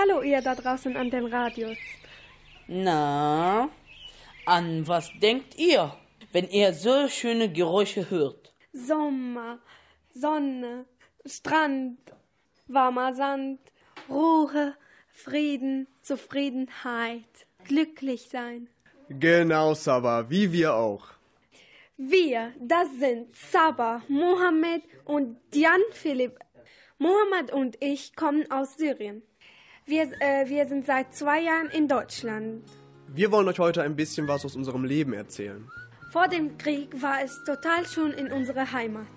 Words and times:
Hallo 0.00 0.22
ihr 0.22 0.40
da 0.40 0.54
draußen 0.54 0.96
an 0.96 1.10
den 1.10 1.26
Radios. 1.26 1.76
Na, 2.68 3.68
an 4.46 4.88
was 4.88 5.10
denkt 5.20 5.58
ihr, 5.58 5.94
wenn 6.32 6.48
ihr 6.48 6.72
so 6.72 7.06
schöne 7.08 7.52
Geräusche 7.52 8.08
hört? 8.08 8.54
Sommer, 8.72 9.58
Sonne, 10.14 10.86
Strand, 11.26 11.98
warmer 12.66 13.12
Sand, 13.14 13.60
Ruhe, 14.08 14.74
Frieden, 15.12 15.86
Zufriedenheit, 16.00 17.46
glücklich 17.64 18.28
sein. 18.30 18.70
Genau, 19.10 19.74
Saba, 19.74 20.30
wie 20.30 20.50
wir 20.50 20.76
auch. 20.76 21.08
Wir, 21.98 22.54
das 22.58 22.88
sind 22.98 23.36
Saba, 23.36 24.02
Mohammed 24.08 24.82
und 25.04 25.36
Jan 25.52 25.82
Philipp. 25.92 26.38
Mohammed 26.96 27.52
und 27.52 27.76
ich 27.82 28.16
kommen 28.16 28.50
aus 28.50 28.78
Syrien. 28.78 29.22
Wir, 29.90 30.04
äh, 30.20 30.48
wir 30.48 30.68
sind 30.68 30.86
seit 30.86 31.12
zwei 31.16 31.40
Jahren 31.40 31.68
in 31.70 31.88
Deutschland. 31.88 32.62
Wir 33.08 33.32
wollen 33.32 33.48
euch 33.48 33.58
heute 33.58 33.82
ein 33.82 33.96
bisschen 33.96 34.28
was 34.28 34.44
aus 34.44 34.54
unserem 34.54 34.84
Leben 34.84 35.12
erzählen. 35.12 35.68
Vor 36.12 36.28
dem 36.28 36.56
Krieg 36.58 37.02
war 37.02 37.16
es 37.24 37.42
total 37.44 37.84
schön 37.88 38.12
in 38.12 38.30
unserer 38.30 38.70
Heimat. 38.70 39.08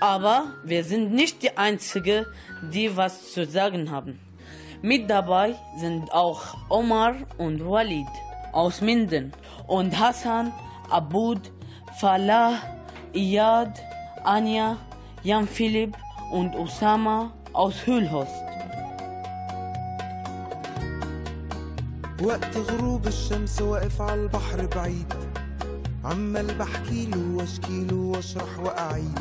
Aber 0.00 0.54
wir 0.64 0.82
sind 0.82 1.12
nicht 1.12 1.44
die 1.44 1.56
Einzigen, 1.56 2.26
die 2.72 2.96
was 2.96 3.32
zu 3.32 3.46
sagen 3.46 3.92
haben. 3.92 4.18
Mit 4.82 5.08
dabei 5.08 5.54
sind 5.76 6.10
auch 6.12 6.56
Omar 6.68 7.14
und 7.38 7.64
Walid 7.64 8.12
aus 8.50 8.80
Minden 8.80 9.30
und 9.68 9.96
Hassan, 9.96 10.52
Abud, 10.90 11.52
Falah, 12.00 12.54
Iyad, 13.14 13.80
Anja, 14.24 14.78
Jan 15.22 15.46
Philipp 15.46 15.96
und 16.32 16.56
Osama 16.56 17.32
aus 17.52 17.86
Hüllhorst. 17.86 18.42
وقت 22.22 22.56
غروب 22.56 23.06
الشمس 23.06 23.62
واقف 23.62 24.02
على 24.02 24.22
البحر 24.22 24.66
بعيد. 24.66 25.14
عمال 26.04 26.54
بحكيله 26.54 27.36
واشكيله 27.36 27.96
واشرح 27.96 28.58
وأعيد. 28.58 29.18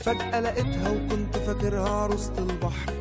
فجأة 0.00 0.40
لقيتها 0.40 0.90
وكنت 0.90 1.36
فاكرها 1.36 1.88
عروسة 1.88 2.32
البحر. 2.38 2.92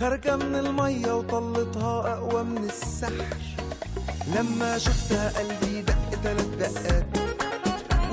خارجة 0.00 0.36
من 0.36 0.54
المية 0.54 1.16
وطلتها 1.16 2.14
أقوى 2.14 2.44
من 2.44 2.64
السحر. 2.64 3.36
لما 4.34 4.78
شفتها 4.78 5.38
قلبي 5.38 5.82
دق 5.82 6.20
تلات 6.22 6.46
دقات. 6.46 7.06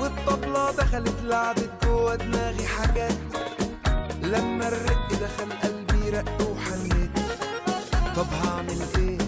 والطبلة 0.00 0.70
دخلت 0.70 1.22
لعبت 1.24 1.70
جوا 1.84 2.14
دماغي 2.14 2.66
حاجات. 2.66 3.18
لما 4.22 4.68
الرق 4.68 5.08
دخل 5.08 5.52
قلبي 5.62 6.10
رق 6.10 6.50
وحنيت. 6.50 7.10
طب 8.16 8.26
هعمل 8.44 8.80
إيه؟ 8.98 9.18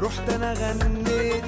رحت 0.00 0.28
انا 0.30 0.52
غنيت 0.52 1.44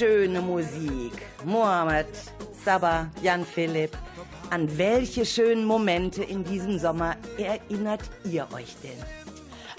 schöne 0.00 0.40
Musik. 0.40 1.12
Mohammed, 1.44 2.06
Saba, 2.64 3.10
Jan 3.22 3.44
Philipp, 3.44 3.90
an 4.48 4.66
welche 4.78 5.26
schönen 5.26 5.66
Momente 5.66 6.22
in 6.22 6.42
diesem 6.42 6.78
Sommer 6.78 7.16
erinnert 7.36 8.00
ihr 8.24 8.48
euch 8.54 8.76
denn? 8.82 8.96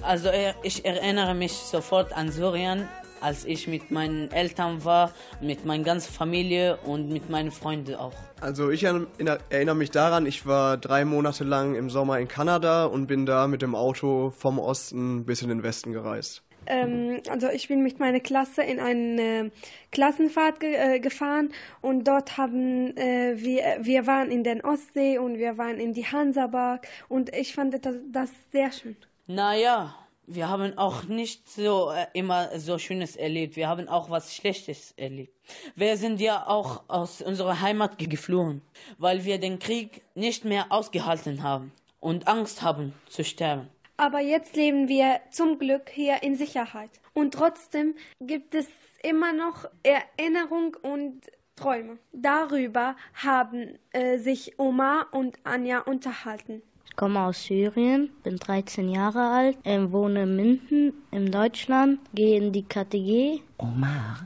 Also 0.04 0.30
ich 0.62 0.86
erinnere 0.86 1.34
mich 1.34 1.54
sofort 1.54 2.14
an 2.14 2.32
Syrien, 2.32 2.88
als 3.20 3.46
ich 3.46 3.68
mit 3.68 3.90
meinen 3.90 4.32
Eltern 4.32 4.86
war, 4.86 5.12
mit 5.42 5.66
meiner 5.66 5.84
ganzen 5.84 6.14
Familie 6.14 6.78
und 6.86 7.10
mit 7.10 7.32
meinen 7.32 7.50
Freunden 7.50 7.96
auch. 7.96 8.14
Also 8.42 8.70
ich 8.70 8.84
erinnere 8.84 9.76
mich 9.76 9.90
daran, 9.90 10.28
ich 10.28 10.46
war 10.46 10.78
drei 10.78 11.04
Monate 11.04 11.44
lang 11.46 11.74
im 11.74 11.90
Sommer 11.90 12.20
in 12.20 12.28
Kanada 12.28 12.86
und 12.86 13.08
bin 13.08 13.26
da 13.26 13.48
mit 13.48 13.64
dem 13.64 13.74
Auto 13.74 14.32
vom 14.38 14.60
Osten 14.60 15.26
bis 15.26 15.42
in 15.42 15.50
den 15.50 15.64
Westen 15.64 15.94
gereist. 15.94 16.44
Ähm, 16.68 17.22
also 17.30 17.50
ich 17.50 17.68
bin 17.68 17.82
mit 17.82 18.00
meiner 18.00 18.20
Klasse 18.20 18.62
in 18.62 18.80
eine 18.80 19.52
Klassenfahrt 19.92 20.60
ge 20.60 20.76
äh, 20.76 21.00
gefahren 21.00 21.52
und 21.82 22.08
dort 22.08 22.38
haben 22.38 22.96
äh, 22.98 23.34
wir 23.38 23.80
wir 23.82 24.08
waren 24.08 24.32
in 24.32 24.44
den 24.44 24.64
Ostsee 24.64 25.18
und 25.18 25.38
wir 25.38 25.58
waren 25.58 25.80
in 25.80 25.94
die 25.94 26.06
Hansaberg 26.06 26.88
und 27.10 27.34
ich 27.36 27.54
fand 27.54 27.74
das, 27.86 27.96
das 28.12 28.30
sehr 28.52 28.72
schön. 28.72 28.96
Naja, 29.28 29.96
wir 30.28 30.50
haben 30.50 30.78
auch 30.78 31.04
nicht 31.04 31.50
so 31.50 31.92
äh, 31.92 32.06
immer 32.14 32.60
so 32.60 32.78
Schönes 32.78 33.16
erlebt. 33.16 33.56
Wir 33.56 33.68
haben 33.68 33.88
auch 33.88 34.10
was 34.10 34.36
Schlechtes 34.36 34.94
erlebt. 34.98 35.36
Wir 35.76 35.98
sind 35.98 36.22
ja 36.22 36.48
auch 36.48 36.84
aus 36.88 37.22
unserer 37.22 37.60
Heimat 37.62 37.98
geflohen, 37.98 38.62
weil 38.98 39.26
wir 39.26 39.40
den 39.40 39.60
Krieg 39.60 40.04
nicht 40.16 40.46
mehr 40.46 40.68
ausgehalten 40.70 41.44
haben 41.44 41.72
und 42.00 42.28
Angst 42.28 42.62
haben 42.62 42.94
zu 43.10 43.24
sterben. 43.24 43.68
Aber 44.02 44.20
jetzt 44.20 44.56
leben 44.56 44.88
wir 44.88 45.20
zum 45.30 45.60
Glück 45.60 45.92
hier 45.92 46.24
in 46.24 46.36
Sicherheit. 46.36 46.90
Und 47.14 47.36
trotzdem 47.36 47.94
gibt 48.20 48.56
es 48.56 48.66
immer 49.04 49.32
noch 49.32 49.66
Erinnerung 49.84 50.76
und 50.82 51.22
Träume. 51.56 52.00
Darüber 52.12 52.96
haben 53.14 53.78
äh, 53.92 54.18
sich 54.18 54.58
Omar 54.58 55.06
und 55.12 55.38
Anja 55.44 55.82
unterhalten. 55.82 56.64
Ich 56.88 56.96
komme 56.96 57.22
aus 57.22 57.44
Syrien, 57.44 58.10
bin 58.24 58.38
13 58.38 58.90
Jahre 58.90 59.30
alt, 59.30 59.58
äh, 59.66 59.92
wohne 59.92 60.24
in 60.24 60.36
Minden 60.36 60.94
in 61.12 61.32
Deutschland, 61.32 62.00
gehe 62.16 62.40
in 62.40 62.52
die 62.52 62.64
KTG. 62.64 63.42
Omar, 63.60 64.26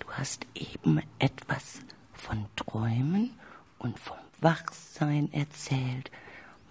du 0.00 0.06
hast 0.10 0.46
eben 0.54 1.00
etwas 1.18 1.80
von 2.12 2.44
Träumen 2.56 3.30
und 3.78 3.98
vom 3.98 4.18
Wachsein 4.42 5.32
erzählt. 5.32 6.10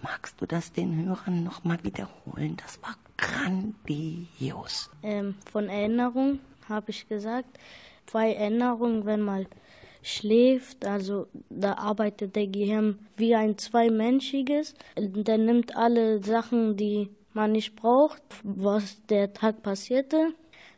Magst 0.01 0.39
du 0.39 0.45
das 0.45 0.71
den 0.71 1.05
Hörern 1.05 1.43
nochmal 1.43 1.83
wiederholen? 1.83 2.57
Das 2.57 2.81
war 2.81 2.95
grandios. 3.17 4.89
Ähm, 5.03 5.35
von 5.51 5.69
Erinnerung 5.69 6.39
habe 6.69 6.91
ich 6.91 7.07
gesagt. 7.07 7.57
Zwei 8.05 8.33
Erinnerungen, 8.33 9.05
wenn 9.05 9.21
man 9.21 9.47
schläft, 10.01 10.85
also 10.85 11.27
da 11.49 11.73
arbeitet 11.73 12.35
der 12.35 12.47
Gehirn 12.47 12.99
wie 13.17 13.35
ein 13.35 13.57
zweimenschliches. 13.57 14.75
Der 14.95 15.37
nimmt 15.37 15.75
alle 15.75 16.23
Sachen, 16.23 16.77
die 16.77 17.09
man 17.33 17.51
nicht 17.51 17.75
braucht, 17.75 18.21
was 18.43 19.01
der 19.07 19.33
Tag 19.33 19.61
passierte, 19.63 20.33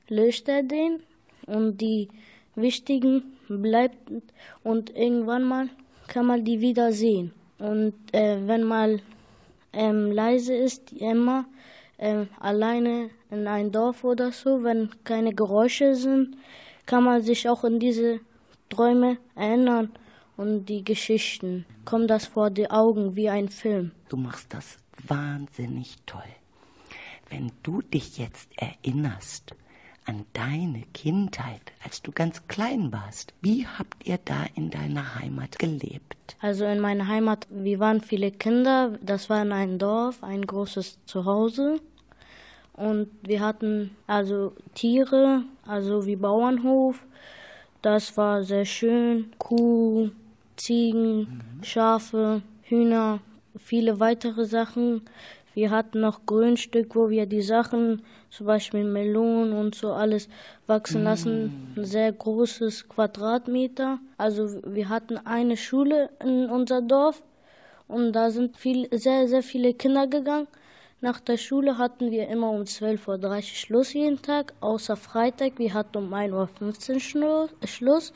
löscht 0.07 0.47
er 0.49 0.63
den 0.63 1.03
und 1.45 1.79
die 1.79 2.09
wichtigen 2.55 3.37
bleibt 3.47 4.11
und 4.63 4.95
irgendwann 4.95 5.43
mal 5.43 5.69
kann 6.07 6.25
man 6.25 6.43
die 6.43 6.59
wieder 6.59 6.91
sehen. 6.91 7.31
Und 7.59 7.93
äh, 8.13 8.47
wenn 8.47 8.63
man 8.63 9.01
ähm, 9.73 10.11
leise 10.11 10.53
ist, 10.53 10.93
immer 10.93 11.45
äh, 11.97 12.25
alleine 12.39 13.09
in 13.29 13.47
ein 13.47 13.71
Dorf 13.71 14.03
oder 14.03 14.31
so, 14.31 14.63
wenn 14.63 14.89
keine 15.03 15.33
Geräusche 15.33 15.95
sind, 15.95 16.37
kann 16.85 17.03
man 17.03 17.21
sich 17.21 17.47
auch 17.47 17.63
in 17.63 17.79
diese 17.79 18.21
Träume 18.69 19.17
erinnern 19.35 19.91
und 20.37 20.65
die 20.65 20.83
Geschichten. 20.83 21.65
Kommt 21.85 22.09
das 22.09 22.25
vor 22.25 22.49
die 22.49 22.71
Augen 22.71 23.15
wie 23.15 23.29
ein 23.29 23.49
Film. 23.49 23.91
Du 24.07 24.17
machst 24.17 24.53
das 24.53 24.77
wahnsinnig 25.07 25.97
toll. 26.05 26.23
Wenn 27.29 27.51
du 27.61 27.81
dich 27.81 28.17
jetzt 28.17 28.49
erinnerst 28.57 29.53
an 30.09 30.25
deine 30.33 30.83
Kindheit, 30.93 31.61
als 31.85 32.01
du 32.01 32.11
ganz 32.11 32.47
klein 32.47 32.91
warst, 32.91 33.31
wie 33.41 33.67
habt 33.67 34.07
ihr 34.07 34.17
da 34.25 34.45
in 34.55 34.71
deiner 34.71 35.15
Heimat 35.15 35.59
gelebt? 35.59 36.35
Also 36.41 36.65
in 36.65 36.79
meiner 36.79 37.07
Heimat, 37.07 37.45
wir 37.51 37.79
waren 37.79 38.01
viele 38.01 38.31
Kinder, 38.31 38.97
das 39.01 39.29
war 39.29 39.43
in 39.43 39.51
einem 39.51 39.77
Dorf, 39.77 40.23
ein 40.23 40.41
großes 40.41 40.97
Zuhause. 41.05 41.79
Und 42.73 43.09
wir 43.21 43.41
hatten 43.41 43.91
also 44.07 44.53
Tiere, 44.73 45.43
also 45.67 46.07
wie 46.07 46.15
Bauernhof, 46.15 47.05
das 47.83 48.17
war 48.17 48.43
sehr 48.43 48.65
schön. 48.65 49.31
Kuh, 49.37 50.09
Ziegen, 50.55 51.43
Schafe, 51.61 52.41
Hühner, 52.63 53.19
viele 53.57 53.99
weitere 53.99 54.45
Sachen. 54.45 55.03
Wir 55.53 55.69
hatten 55.69 55.99
noch 55.99 56.25
Grünstück, 56.25 56.95
wo 56.95 57.09
wir 57.09 57.27
die 57.27 57.43
Sachen, 57.43 58.01
zum 58.29 58.45
Beispiel 58.45 58.83
Melonen 58.83 59.53
und 59.53 59.75
so 59.75 59.93
alles 59.93 60.29
wachsen 60.67 61.03
lassen. 61.03 61.73
Ein 61.75 61.85
sehr 61.85 62.11
großes 62.11 62.89
Quadratmeter. 62.89 63.99
Also 64.17 64.61
wir 64.65 64.89
hatten 64.89 65.17
eine 65.17 65.57
Schule 65.57 66.09
in 66.21 66.49
unser 66.49 66.81
Dorf 66.81 67.23
und 67.87 68.13
da 68.13 68.31
sind 68.31 68.57
viel, 68.57 68.87
sehr, 68.91 69.27
sehr 69.27 69.43
viele 69.43 69.73
Kinder 69.73 70.07
gegangen. 70.07 70.47
Nach 71.01 71.19
der 71.21 71.37
Schule 71.37 71.77
hatten 71.77 72.11
wir 72.11 72.27
immer 72.27 72.51
um 72.51 72.63
12.30 72.63 73.23
Uhr 73.23 73.41
Schluss 73.41 73.93
jeden 73.93 74.21
Tag, 74.21 74.53
außer 74.59 74.97
Freitag. 74.97 75.53
Wir 75.57 75.73
hatten 75.73 75.97
um 75.97 76.13
1.15 76.13 77.23
Uhr 77.23 77.49
Schluss. 77.65 78.13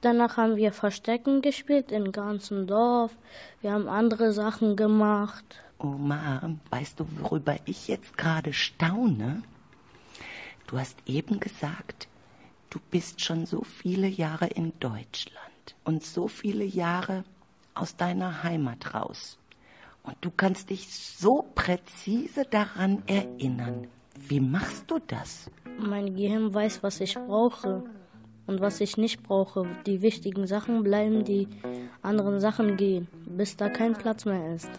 Danach 0.00 0.36
haben 0.36 0.56
wir 0.56 0.72
Verstecken 0.72 1.42
gespielt 1.42 1.90
im 1.90 2.12
ganzen 2.12 2.66
Dorf. 2.66 3.12
Wir 3.60 3.72
haben 3.72 3.88
andere 3.88 4.32
Sachen 4.32 4.76
gemacht. 4.76 5.44
Omar, 5.78 6.50
weißt 6.70 7.00
du, 7.00 7.06
worüber 7.20 7.56
ich 7.64 7.88
jetzt 7.88 8.18
gerade 8.18 8.52
staune? 8.52 9.42
Du 10.66 10.78
hast 10.78 10.98
eben 11.06 11.40
gesagt, 11.40 12.08
du 12.70 12.78
bist 12.90 13.20
schon 13.20 13.46
so 13.46 13.62
viele 13.62 14.08
Jahre 14.08 14.48
in 14.48 14.72
Deutschland 14.80 15.76
und 15.84 16.04
so 16.04 16.28
viele 16.28 16.64
Jahre 16.64 17.24
aus 17.74 17.96
deiner 17.96 18.42
Heimat 18.42 18.94
raus. 18.94 19.38
Und 20.02 20.16
du 20.20 20.30
kannst 20.30 20.70
dich 20.70 20.88
so 20.88 21.44
präzise 21.54 22.44
daran 22.44 23.02
erinnern. 23.06 23.86
Wie 24.18 24.40
machst 24.40 24.90
du 24.90 24.98
das? 25.06 25.50
Mein 25.78 26.16
Gehirn 26.16 26.52
weiß, 26.52 26.82
was 26.82 27.00
ich 27.00 27.14
brauche 27.14 27.84
und 28.46 28.60
was 28.60 28.80
ich 28.80 28.96
nicht 28.96 29.22
brauche. 29.22 29.66
Die 29.86 30.02
wichtigen 30.02 30.46
Sachen 30.46 30.82
bleiben, 30.82 31.24
die 31.24 31.46
anderen 32.02 32.40
Sachen 32.40 32.76
gehen, 32.76 33.06
bis 33.26 33.56
da 33.56 33.68
kein 33.68 33.92
Platz 33.92 34.24
mehr 34.24 34.54
ist. 34.54 34.70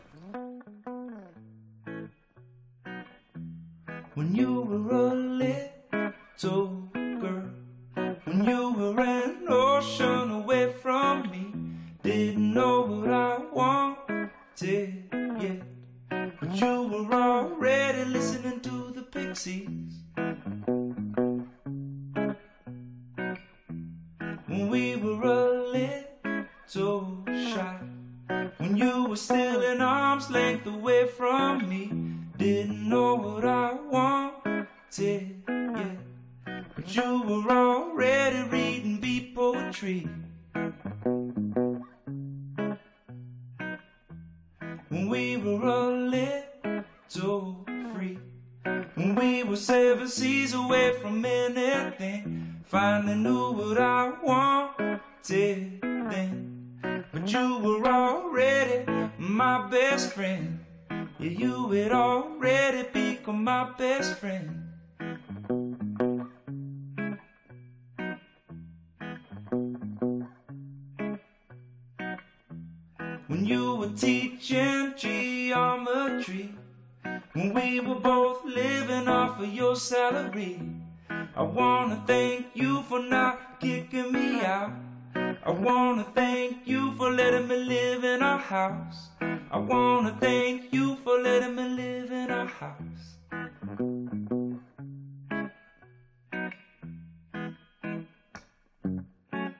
House. 88.69 89.09
I 89.51 89.57
wanna 89.57 90.15
thank 90.19 90.71
you 90.71 90.95
for 91.03 91.15
letting 91.19 91.55
me 91.55 91.65
live 91.83 92.11
in 92.11 92.29
our 92.31 92.51
house. 92.63 93.05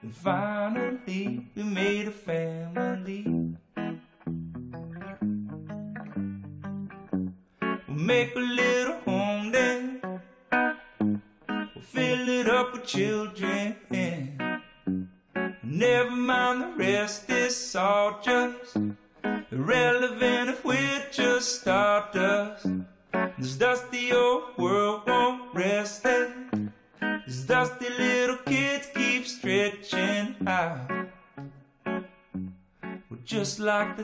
And 0.02 0.14
finally, 0.14 1.46
we 1.54 1.62
made 1.62 2.06
a 2.08 2.16
family. 2.30 3.22
We'll 7.88 8.04
make 8.12 8.34
a 8.36 8.38
little 8.38 8.69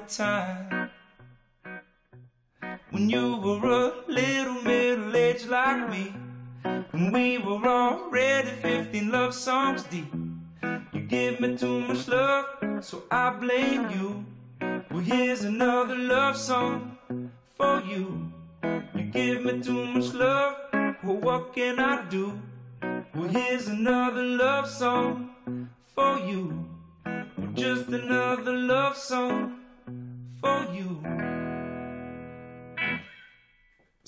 time 0.08 0.75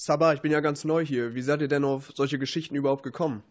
Sabah, 0.08 0.32
ich 0.32 0.40
bin 0.40 0.52
ja 0.52 0.60
ganz 0.60 0.84
neu 0.84 1.04
hier. 1.04 1.34
Wie 1.34 1.42
seid 1.42 1.60
ihr 1.60 1.68
denn 1.68 1.84
auf 1.84 2.12
solche 2.14 2.38
Geschichten 2.38 2.74
überhaupt 2.74 3.02
gekommen? 3.02 3.42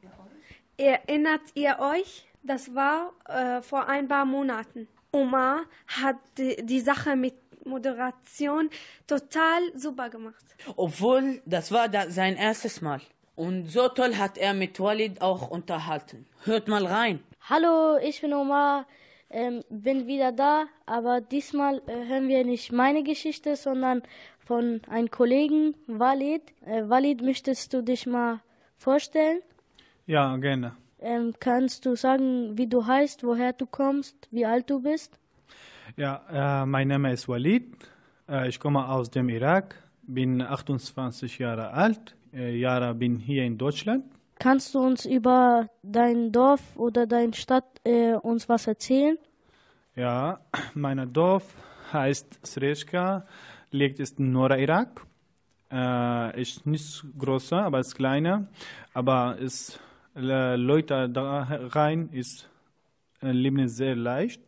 Erinnert 0.76 1.44
ihr 1.54 1.78
euch? 1.80 2.26
Das 2.42 2.74
war 2.74 3.14
äh, 3.30 3.62
vor 3.62 3.88
ein 3.88 4.08
paar 4.08 4.26
Monaten. 4.26 4.88
Omar 5.12 5.66
hat 5.86 6.16
die, 6.40 6.56
die 6.66 6.80
Sache 6.80 7.16
mit 7.16 7.36
Moderation 7.64 8.72
total 9.06 9.62
super 9.76 10.10
gemacht. 10.10 10.44
Obwohl, 10.76 11.44
das 11.46 11.72
war 11.72 11.90
da 11.90 12.10
sein 12.10 12.36
erstes 12.36 12.82
Mal. 12.82 13.02
Und 13.36 13.68
so 13.68 13.88
toll 13.90 14.16
hat 14.16 14.40
er 14.40 14.56
mit 14.56 14.80
Walid 14.80 15.22
auch 15.22 15.52
unterhalten. 15.52 16.26
Hört 16.44 16.68
mal 16.68 16.88
rein. 16.88 17.20
Hallo, 17.48 18.00
ich 18.02 18.22
bin 18.22 18.34
Omar, 18.34 18.88
ähm, 19.30 19.64
bin 19.70 20.08
wieder 20.08 20.32
da, 20.32 20.66
aber 20.88 21.22
diesmal 21.22 21.84
äh, 21.86 22.08
hören 22.08 22.28
wir 22.28 22.44
nicht 22.44 22.72
meine 22.72 23.04
Geschichte, 23.04 23.56
sondern 23.56 24.02
von 24.48 24.82
einem 24.88 25.12
Kollegen, 25.12 25.76
Walid. 25.88 26.42
Äh, 26.66 26.88
Walid, 26.88 27.22
möchtest 27.22 27.74
du 27.74 27.84
dich 27.84 28.08
mal 28.08 28.40
vorstellen? 28.78 29.42
Ja, 30.06 30.38
gerne. 30.38 30.72
Ähm, 31.00 31.34
kannst 31.40 31.86
du 31.86 31.96
sagen, 31.96 32.58
wie 32.58 32.68
du 32.68 32.86
heißt, 32.86 33.24
woher 33.24 33.52
du 33.52 33.66
kommst, 33.66 34.16
wie 34.32 34.46
alt 34.46 34.70
du 34.70 34.82
bist? 34.82 35.20
Ja, 35.98 36.62
äh, 36.64 36.66
mein 36.66 36.88
Name 36.88 37.12
ist 37.12 37.28
Walid. 37.28 37.76
Äh, 38.30 38.48
ich 38.48 38.60
komme 38.60 38.88
aus 38.88 39.12
dem 39.12 39.28
Irak, 39.30 39.76
bin 40.04 40.42
28 40.42 41.40
Jahre 41.40 41.72
alt. 41.72 42.16
Äh, 42.34 42.58
Jahre 42.58 42.96
bin 42.96 43.18
hier 43.20 43.44
in 43.44 43.58
Deutschland. 43.58 44.06
Kannst 44.40 44.74
du 44.74 44.80
uns 44.80 45.06
über 45.06 45.70
dein 45.84 46.32
Dorf 46.32 46.62
oder 46.78 47.06
deine 47.06 47.34
Stadt 47.34 47.66
äh, 47.84 48.14
uns 48.14 48.48
was 48.48 48.66
erzählen? 48.68 49.18
Ja, 49.96 50.40
mein 50.74 51.12
Dorf 51.12 51.44
heißt 51.92 52.46
Srečka, 52.46 53.26
liegt 53.72 54.00
in 54.00 54.32
Nordirak. 54.32 55.06
Äh, 55.72 56.42
ist 56.42 56.66
nicht 56.66 57.04
größer, 57.18 57.64
aber 57.64 57.80
ist 57.80 57.96
kleiner. 57.96 58.48
Aber 58.94 59.38
ist 59.38 59.80
äh, 60.16 60.56
Leute 60.56 61.10
da 61.10 61.44
rein 61.74 62.10
ist 62.12 62.50
äh, 63.22 63.32
leben 63.32 63.68
sehr 63.68 63.96
leicht. 63.96 64.42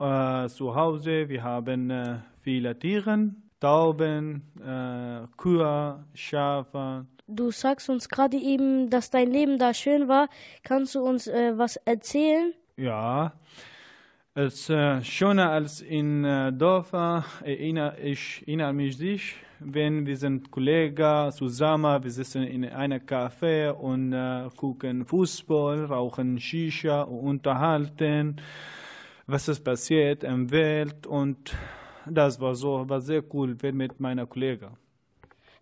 Äh, 0.00 0.48
zu 0.48 0.74
Hause 0.74 1.28
wir 1.28 1.42
haben 1.42 1.90
äh, 1.90 2.18
viele 2.40 2.78
Tiere, 2.78 3.30
Tauben, 3.60 4.42
äh, 4.60 5.26
Kühe, 5.36 6.04
Schafe. 6.14 7.06
Du 7.28 7.50
sagst 7.50 7.88
uns 7.88 8.08
gerade 8.08 8.36
eben, 8.36 8.90
dass 8.90 9.10
dein 9.10 9.30
Leben 9.30 9.58
da 9.58 9.72
schön 9.72 10.08
war. 10.08 10.28
Kannst 10.64 10.96
du 10.96 11.00
uns 11.00 11.28
äh, 11.28 11.56
was 11.56 11.76
erzählen? 11.76 12.52
Ja, 12.76 13.32
es 14.34 14.54
ist 14.54 14.70
äh, 14.70 15.04
schöner 15.04 15.50
als 15.50 15.82
in 15.82 16.24
äh, 16.24 16.52
Dörfer. 16.52 17.24
Erinnere, 17.42 18.00
ich 18.00 18.42
erinnere 18.46 18.72
mich 18.72 18.96
sich, 18.96 19.34
wenn 19.60 20.06
wir 20.06 20.16
sind 20.16 20.50
Kollegen 20.50 21.30
zusammen, 21.32 22.02
wir 22.02 22.10
sitzen 22.10 22.44
in 22.44 22.64
einem 22.64 23.00
Café 23.00 23.70
und 23.70 24.14
äh, 24.14 24.48
gucken 24.56 25.04
Fußball, 25.04 25.84
rauchen 25.84 26.40
Shisha 26.40 27.02
und 27.02 27.28
unterhalten, 27.28 28.40
was 29.26 29.48
ist 29.48 29.62
passiert 29.62 30.24
in 30.24 30.48
der 30.48 30.58
Welt 30.58 31.06
und 31.06 31.54
das 32.06 32.40
war 32.40 32.54
so, 32.54 32.88
war 32.88 33.02
sehr 33.02 33.22
cool 33.34 33.54
mit 33.72 34.00
meiner 34.00 34.26
Kollegen. 34.26 34.70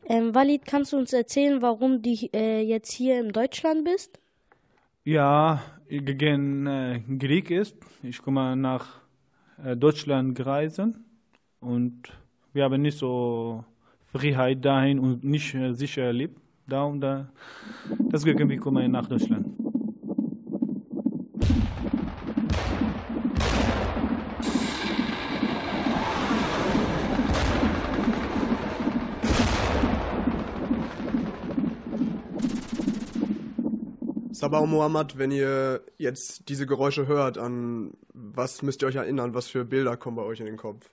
Ähm, 0.07 0.33
Walid, 0.33 0.65
kannst 0.65 0.93
du 0.93 0.97
uns 0.97 1.13
erzählen, 1.13 1.61
warum 1.61 2.03
du 2.03 2.11
äh, 2.33 2.63
jetzt 2.63 2.93
hier 2.93 3.19
in 3.19 3.33
Deutschland 3.33 3.85
bist? 3.85 4.21
Ja, 5.05 5.61
gegen 5.91 6.67
äh, 6.67 7.01
Krieg 7.19 7.51
ist. 7.51 7.77
Ich 8.03 8.23
komme 8.23 8.57
nach 8.57 9.01
äh, 9.65 9.77
Deutschland 9.77 10.37
gereisen 10.37 11.05
und 11.61 12.03
wir 12.53 12.65
haben 12.65 12.81
nicht 12.83 12.99
so 12.99 13.65
Freiheit 14.07 14.65
dahin 14.65 14.99
und 14.99 15.25
nicht 15.25 15.55
äh, 15.55 15.73
sicher 15.73 16.03
erlebt. 16.03 16.39
Da 16.67 16.85
und 16.85 17.01
da. 17.01 17.29
Deswegen 18.13 18.49
wir 18.49 18.59
kommen 18.59 18.93
nach 18.93 19.09
Deutschland. 19.09 19.47
Sabah 34.41 34.61
und 34.61 34.71
Mohammed, 34.71 35.19
wenn 35.19 35.31
ihr 35.31 35.83
jetzt 35.99 36.49
diese 36.49 36.67
Geräusche 36.67 37.07
hört, 37.07 37.37
an 37.37 37.93
was 38.15 38.63
müsst 38.63 38.81
ihr 38.81 38.89
euch 38.89 38.95
erinnern? 38.95 39.35
Was 39.35 39.49
für 39.49 39.67
Bilder 39.67 39.99
kommen 39.99 40.17
bei 40.17 40.23
euch 40.23 40.41
in 40.41 40.47
den 40.47 40.57
Kopf? 40.57 40.89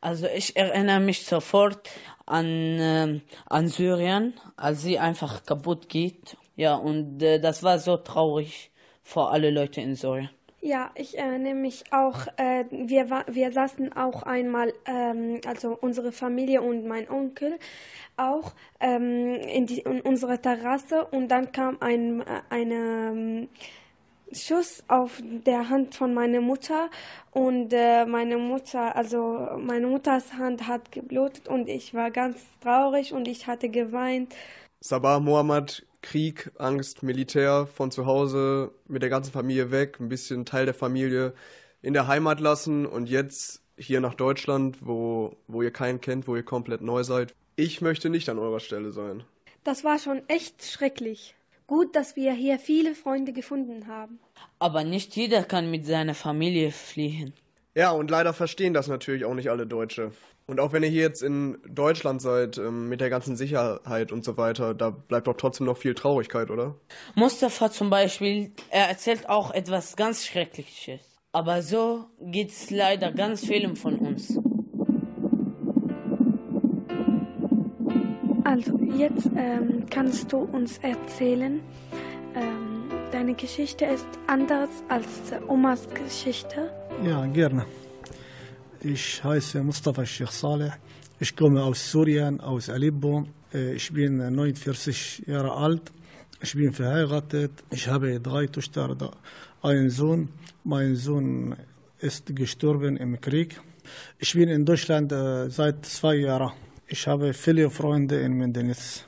Also 0.00 0.26
ich 0.26 0.56
erinnere 0.56 0.98
mich 0.98 1.24
sofort 1.24 1.88
an, 2.26 2.46
ähm, 2.46 3.20
an 3.46 3.68
Syrien, 3.68 4.34
als 4.56 4.82
sie 4.82 4.98
einfach 4.98 5.44
kaputt 5.44 5.88
geht. 5.88 6.36
Ja, 6.56 6.74
und 6.74 7.22
äh, 7.22 7.38
das 7.38 7.62
war 7.62 7.78
so 7.78 7.96
traurig 7.96 8.72
für 9.04 9.28
alle 9.28 9.50
Leute 9.50 9.80
in 9.80 9.94
Syrien. 9.94 10.30
Ja, 10.62 10.90
ich 10.94 11.16
erinnere 11.16 11.54
mich 11.54 11.84
auch, 11.90 12.26
äh, 12.36 12.66
wir, 12.70 13.08
wir 13.28 13.50
saßen 13.50 13.94
auch 13.94 14.24
einmal, 14.24 14.74
ähm, 14.84 15.40
also 15.46 15.76
unsere 15.80 16.12
Familie 16.12 16.60
und 16.60 16.86
mein 16.86 17.08
Onkel 17.08 17.58
auch 18.18 18.52
ähm, 18.78 19.36
in, 19.36 19.64
die, 19.66 19.80
in 19.80 20.02
unsere 20.02 20.38
Terrasse 20.38 21.06
und 21.06 21.28
dann 21.28 21.52
kam 21.52 21.78
ein 21.80 22.20
äh, 22.20 22.42
eine, 22.50 22.74
ähm, 22.74 23.48
Schuss 24.32 24.84
auf 24.86 25.20
der 25.22 25.68
Hand 25.68 25.94
von 25.94 26.14
meiner 26.14 26.40
Mutter 26.40 26.88
und 27.32 27.72
äh, 27.72 28.04
meine 28.06 28.36
Mutter, 28.36 28.94
also 28.94 29.48
meine 29.58 29.86
Mutters 29.88 30.34
Hand 30.34 30.68
hat 30.68 30.92
geblutet 30.92 31.48
und 31.48 31.68
ich 31.68 31.94
war 31.94 32.10
ganz 32.10 32.38
traurig 32.60 33.12
und 33.12 33.26
ich 33.26 33.46
hatte 33.46 33.68
geweint. 33.68 34.34
Sabah, 34.80 35.18
Mohammed, 35.18 35.84
Krieg, 36.02 36.50
Angst, 36.58 37.02
Militär, 37.02 37.66
von 37.66 37.90
zu 37.90 38.06
Hause 38.06 38.72
mit 38.86 39.02
der 39.02 39.10
ganzen 39.10 39.32
Familie 39.32 39.70
weg, 39.70 39.98
ein 40.00 40.08
bisschen 40.08 40.44
Teil 40.44 40.64
der 40.64 40.74
Familie 40.74 41.34
in 41.82 41.94
der 41.94 42.06
Heimat 42.06 42.40
lassen 42.40 42.86
und 42.86 43.08
jetzt 43.08 43.62
hier 43.76 44.00
nach 44.00 44.14
Deutschland, 44.14 44.78
wo, 44.80 45.36
wo 45.46 45.62
ihr 45.62 45.70
keinen 45.70 46.00
kennt, 46.00 46.28
wo 46.28 46.36
ihr 46.36 46.42
komplett 46.42 46.82
neu 46.82 47.02
seid. 47.02 47.34
Ich 47.56 47.80
möchte 47.80 48.10
nicht 48.10 48.28
an 48.28 48.38
eurer 48.38 48.60
Stelle 48.60 48.92
sein. 48.92 49.24
Das 49.64 49.84
war 49.84 49.98
schon 49.98 50.22
echt 50.28 50.64
schrecklich. 50.64 51.34
Gut, 51.66 51.94
dass 51.94 52.16
wir 52.16 52.32
hier 52.32 52.58
viele 52.58 52.94
Freunde 52.94 53.32
gefunden 53.32 53.86
haben. 53.86 54.18
Aber 54.58 54.84
nicht 54.84 55.14
jeder 55.16 55.44
kann 55.44 55.70
mit 55.70 55.86
seiner 55.86 56.14
Familie 56.14 56.72
fliehen. 56.72 57.32
Ja, 57.74 57.90
und 57.92 58.10
leider 58.10 58.32
verstehen 58.32 58.74
das 58.74 58.88
natürlich 58.88 59.24
auch 59.24 59.34
nicht 59.34 59.50
alle 59.50 59.66
Deutsche. 59.66 60.12
Und 60.50 60.58
auch 60.58 60.72
wenn 60.72 60.82
ihr 60.82 60.88
hier 60.88 61.02
jetzt 61.02 61.22
in 61.22 61.58
Deutschland 61.68 62.20
seid, 62.20 62.58
ähm, 62.58 62.88
mit 62.88 63.00
der 63.00 63.08
ganzen 63.08 63.36
Sicherheit 63.36 64.10
und 64.10 64.24
so 64.24 64.36
weiter, 64.36 64.74
da 64.74 64.90
bleibt 64.90 65.28
doch 65.28 65.36
trotzdem 65.36 65.66
noch 65.66 65.76
viel 65.76 65.94
Traurigkeit, 65.94 66.50
oder? 66.50 66.74
Mustafa 67.14 67.70
zum 67.70 67.88
Beispiel, 67.88 68.50
er 68.68 68.88
erzählt 68.88 69.28
auch 69.28 69.52
etwas 69.52 69.94
ganz 69.94 70.26
Schreckliches. 70.26 71.02
Aber 71.30 71.62
so 71.62 72.06
geht's 72.20 72.68
leider 72.70 73.12
ganz 73.12 73.46
vielen 73.46 73.76
von 73.76 73.94
uns. 74.00 74.36
Also, 78.42 78.76
jetzt 78.98 79.30
ähm, 79.36 79.86
kannst 79.88 80.32
du 80.32 80.38
uns 80.38 80.78
erzählen, 80.78 81.60
ähm, 82.34 82.90
deine 83.12 83.34
Geschichte 83.34 83.84
ist 83.84 84.08
anders 84.26 84.70
als 84.88 85.06
Omas 85.46 85.86
Geschichte. 85.94 86.72
Ja, 87.04 87.24
gerne. 87.26 87.66
Ich 88.81 89.23
heiße 89.23 89.63
Mustafa 89.63 90.05
Sheikh 90.05 90.31
Saleh. 90.31 90.71
Ich 91.19 91.35
komme 91.35 91.63
aus 91.63 91.91
Syrien, 91.91 92.39
aus 92.41 92.69
Aleppo. 92.69 93.25
Äh, 93.53 93.73
Ich 93.75 93.91
bin 93.93 94.17
49 94.17 95.23
Jahre 95.27 95.51
alt. 95.65 95.81
Ich 96.41 96.53
bin 96.55 96.71
verheiratet. 96.73 97.51
Ich 97.71 97.87
habe 97.87 98.19
drei 98.19 98.45
Töchter, 98.47 98.95
da- 98.95 99.11
einen 99.63 99.89
Sohn. 99.89 100.29
Mein 100.63 100.95
Sohn 100.95 101.55
ist 101.99 102.25
gestorben 102.35 102.97
im 102.97 103.19
Krieg. 103.21 103.59
Ich 104.19 104.33
bin 104.33 104.49
in 104.49 104.65
Deutschland 104.65 105.11
äh, 105.11 105.49
seit 105.49 105.85
zwei 105.85 106.15
Jahren. 106.15 106.51
Ich 106.87 107.07
habe 107.07 107.33
viele 107.33 107.69
Freunde 107.69 108.15
in 108.21 108.33
Mendenitz. 108.33 109.05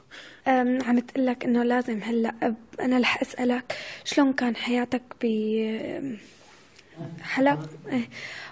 أم، 0.48 0.79
عم 0.84 1.00
تقول 1.00 1.25
لك 1.25 1.46
انه 1.46 1.63
لازم 1.63 2.00
هلا 2.03 2.34
أب- 2.43 2.79
انا 2.81 3.00
رح 3.00 3.22
اسالك 3.22 3.75
شلون 4.05 4.34
كان 4.34 4.55
حياتك 4.55 5.01
ب 5.22 5.25
أم، 7.00 7.22
حلب 7.22 7.60
إيه، 7.91 8.10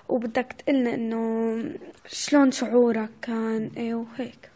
وبدك 0.10 0.53
تقلنا 0.58 0.94
انه 0.94 1.55
شلون 2.08 2.51
شعورك 2.51 3.10
كان 3.22 3.72
ايه 3.77 3.96
وهيك 3.96 4.50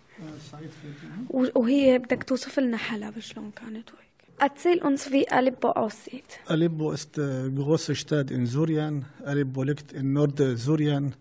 و- 1.29 1.59
وهي 1.59 1.97
بدك 1.97 2.23
توصف 2.23 2.59
لنا 2.59 2.77
حلب 2.77 3.19
شلون 3.19 3.51
كانت 3.51 3.89
وهيك 3.93 4.09
Erzähl 4.41 4.81
uns, 4.81 5.11
wie 5.11 5.27
Aleppo 5.29 5.69
aussieht. 5.71 6.39
Aleppo 6.47 6.93
ist 6.93 7.19
eine 7.19 7.51
große 7.53 7.93
Stadt 7.93 8.31
in 8.31 8.45
Syrien. 8.45 9.05
Aleppo 9.25 9.63
liegt 9.63 9.91
in 9.91 10.13
Nordsyrien. 10.13 11.13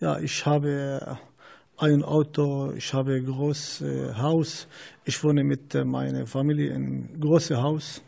Ja, 0.00 0.18
ich 0.18 0.44
habe 0.44 1.18
ein 1.78 2.02
Auto, 2.02 2.72
ich 2.72 2.92
habe 2.92 3.14
ein 3.14 3.26
großes 3.26 3.84
Haus. 4.20 4.66
Ich 5.04 5.22
wohne 5.22 5.44
mit 5.44 5.72
äh, 5.76 5.84
meiner 5.84 6.26
Familie 6.26 6.70
in 6.70 6.82
einem 6.86 7.20
großen 7.20 7.56
Haus. 7.62 8.02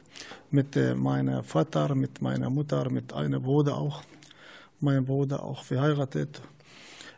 Mit 0.54 0.76
äh, 0.76 0.94
meinem 0.94 1.44
Vater, 1.44 1.96
mit 1.96 2.22
meiner 2.22 2.48
Mutter, 2.48 2.88
mit 2.92 3.12
einem 3.12 3.42
Bruder 3.42 3.76
auch. 3.76 4.04
Mein 4.80 5.04
Bruder 5.04 5.42
auch 5.42 5.64
verheiratet. 5.64 6.44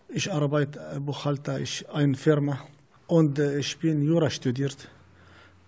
Ich 0.08 0.32
arbeite 0.32 0.80
äh, 0.80 1.02
Buchhalter, 1.02 1.60
ich 1.60 1.86
eine 1.90 2.16
Firma. 2.16 2.60
Und 3.08 3.38
äh, 3.38 3.60
ich 3.60 3.78
bin 3.78 4.02
Jura 4.02 4.30
studiert. 4.30 4.88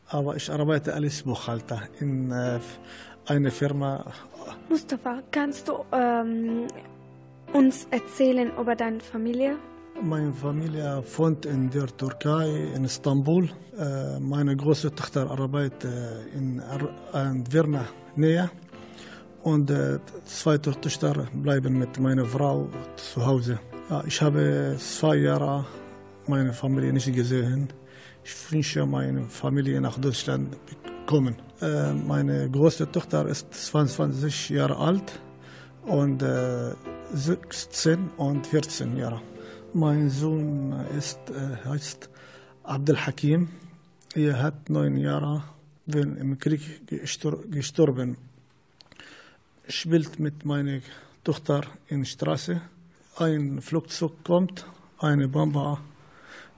Aber 0.07 0.37
ich 0.37 0.49
arbeite 0.49 0.93
als 0.93 1.23
Buchhalter 1.23 1.81
in 1.99 2.31
äh, 2.31 2.61
einer 3.25 3.51
Firma. 3.51 4.13
Mustafa, 4.69 5.21
kannst 5.29 5.67
du 5.67 5.83
ähm, 5.91 6.67
uns 7.51 7.85
erzählen 7.91 8.49
über 8.57 8.77
deine 8.77 9.01
Familie? 9.01 9.57
Meine 10.01 10.31
Familie 10.31 11.03
wohnt 11.17 11.45
in 11.45 11.69
der 11.71 11.87
Türkei, 11.87 12.71
in 12.75 12.85
Istanbul. 12.85 13.49
Äh, 13.77 14.19
meine 14.19 14.55
große 14.55 14.93
Tochter 14.93 15.29
arbeitet 15.29 15.85
äh, 15.85 16.37
in 16.37 16.61
einer 17.11 17.43
Firma 17.49 17.85
Nähe. 18.15 18.49
Und 19.41 19.71
äh, 19.71 19.99
zwei 20.25 20.59
Töchter 20.59 21.27
bleiben 21.33 21.79
mit 21.79 21.99
meiner 21.99 22.25
Frau 22.25 22.69
zu 22.95 23.25
Hause. 23.25 23.59
Ich 24.05 24.21
habe 24.21 24.75
zwei 24.77 25.15
Jahre 25.15 25.65
meine 26.27 26.53
Familie 26.53 26.93
nicht 26.93 27.11
gesehen. 27.13 27.67
Ich 28.23 28.51
wünsche 28.51 28.85
meine 28.85 29.23
Familie 29.23 29.81
nach 29.81 29.97
Deutschland 29.97 30.57
kommen. 31.05 31.37
Meine 32.05 32.49
große 32.49 32.91
Tochter 32.91 33.25
ist 33.27 33.53
22 33.53 34.49
Jahre 34.49 34.77
alt 34.77 35.19
und 35.85 36.21
äh, 36.21 36.73
16 37.13 38.09
und 38.17 38.45
14 38.45 38.97
Jahre. 38.97 39.21
Mein 39.73 40.09
Sohn 40.09 40.73
ist, 40.97 41.19
äh, 41.29 41.65
heißt 41.69 42.09
Abdel 42.63 43.05
Hakim. 43.05 43.49
Er 44.15 44.41
hat 44.41 44.69
neun 44.69 44.97
Jahre 44.97 45.43
wenn 45.87 46.17
im 46.17 46.37
Krieg 46.37 46.85
gestor 46.85 47.39
gestorben. 47.49 48.17
Spielt 49.67 50.19
mit 50.19 50.45
meiner 50.45 50.81
Tochter 51.23 51.61
in 51.87 52.01
der 52.01 52.05
Straße. 52.05 52.61
Ein 53.15 53.61
Flugzeug 53.61 54.23
kommt, 54.23 54.65
eine 54.99 55.27
Bombe, 55.27 55.79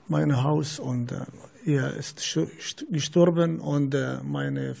mein 0.08 0.42
Haus 0.42 0.78
und 0.78 1.12
äh, 1.12 1.24
er 1.64 1.94
ist 1.94 2.20
gestorben 2.90 3.60
und 3.60 3.94
äh, 3.94 4.18
meine 4.22 4.76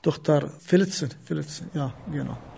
Tochter 0.00 0.48
verletzt, 0.60 1.16
verletzt, 1.24 1.64
ja, 1.74 1.92
genau. 2.10 2.49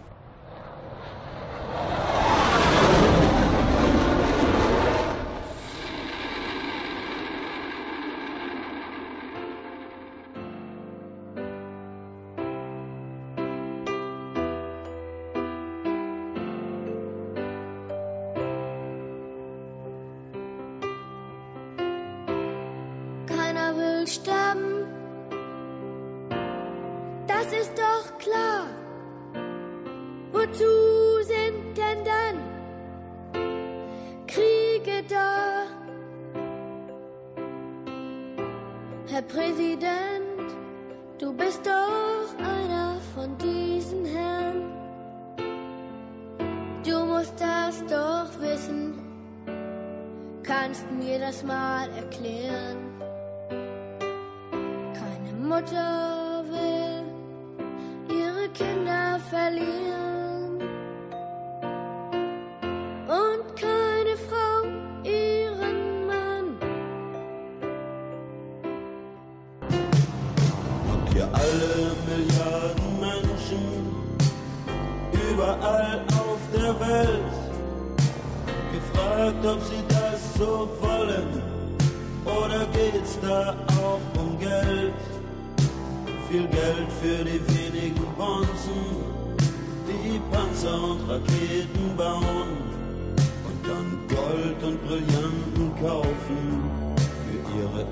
Und 94.62 94.80
Brillanten 94.86 95.72
kaufen 95.80 96.70
für 96.94 97.40
ihre 97.58 97.84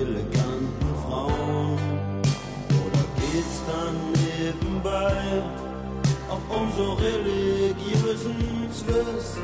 eleganten 0.00 0.94
Frauen. 1.04 1.78
Oder 2.70 3.04
geht's 3.20 3.60
dann 3.66 3.94
nebenbei 4.12 5.12
auch 6.30 6.56
um 6.56 6.72
so 6.74 6.94
religiösen 6.94 8.70
Zwist, 8.72 9.38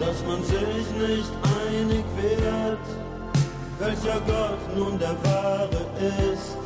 dass 0.00 0.24
man 0.26 0.42
sich 0.42 0.86
nicht 0.98 1.32
einig 1.42 2.04
wird, 2.16 2.84
welcher 3.78 4.20
Gott 4.26 4.76
nun 4.76 4.98
der 4.98 5.16
wahre 5.22 5.86
ist? 6.32 6.56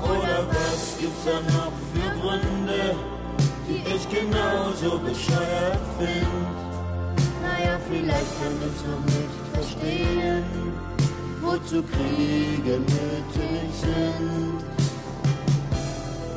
Oder 0.00 0.46
was 0.48 0.96
gibt's 1.00 1.24
da 1.24 1.40
noch 1.52 1.72
für 1.92 2.20
Gründe, 2.20 2.94
die 3.68 3.82
ich 3.96 4.08
genauso 4.08 4.98
bescheuert 5.00 5.80
find? 5.98 6.71
vielleicht 7.88 8.32
kann 8.38 8.56
ich 8.68 8.78
noch 8.86 9.04
nicht 9.04 9.36
verstehen, 9.52 10.44
wozu 11.40 11.82
Kriege 11.82 12.78
nötig 12.78 13.70
sind. 13.80 14.64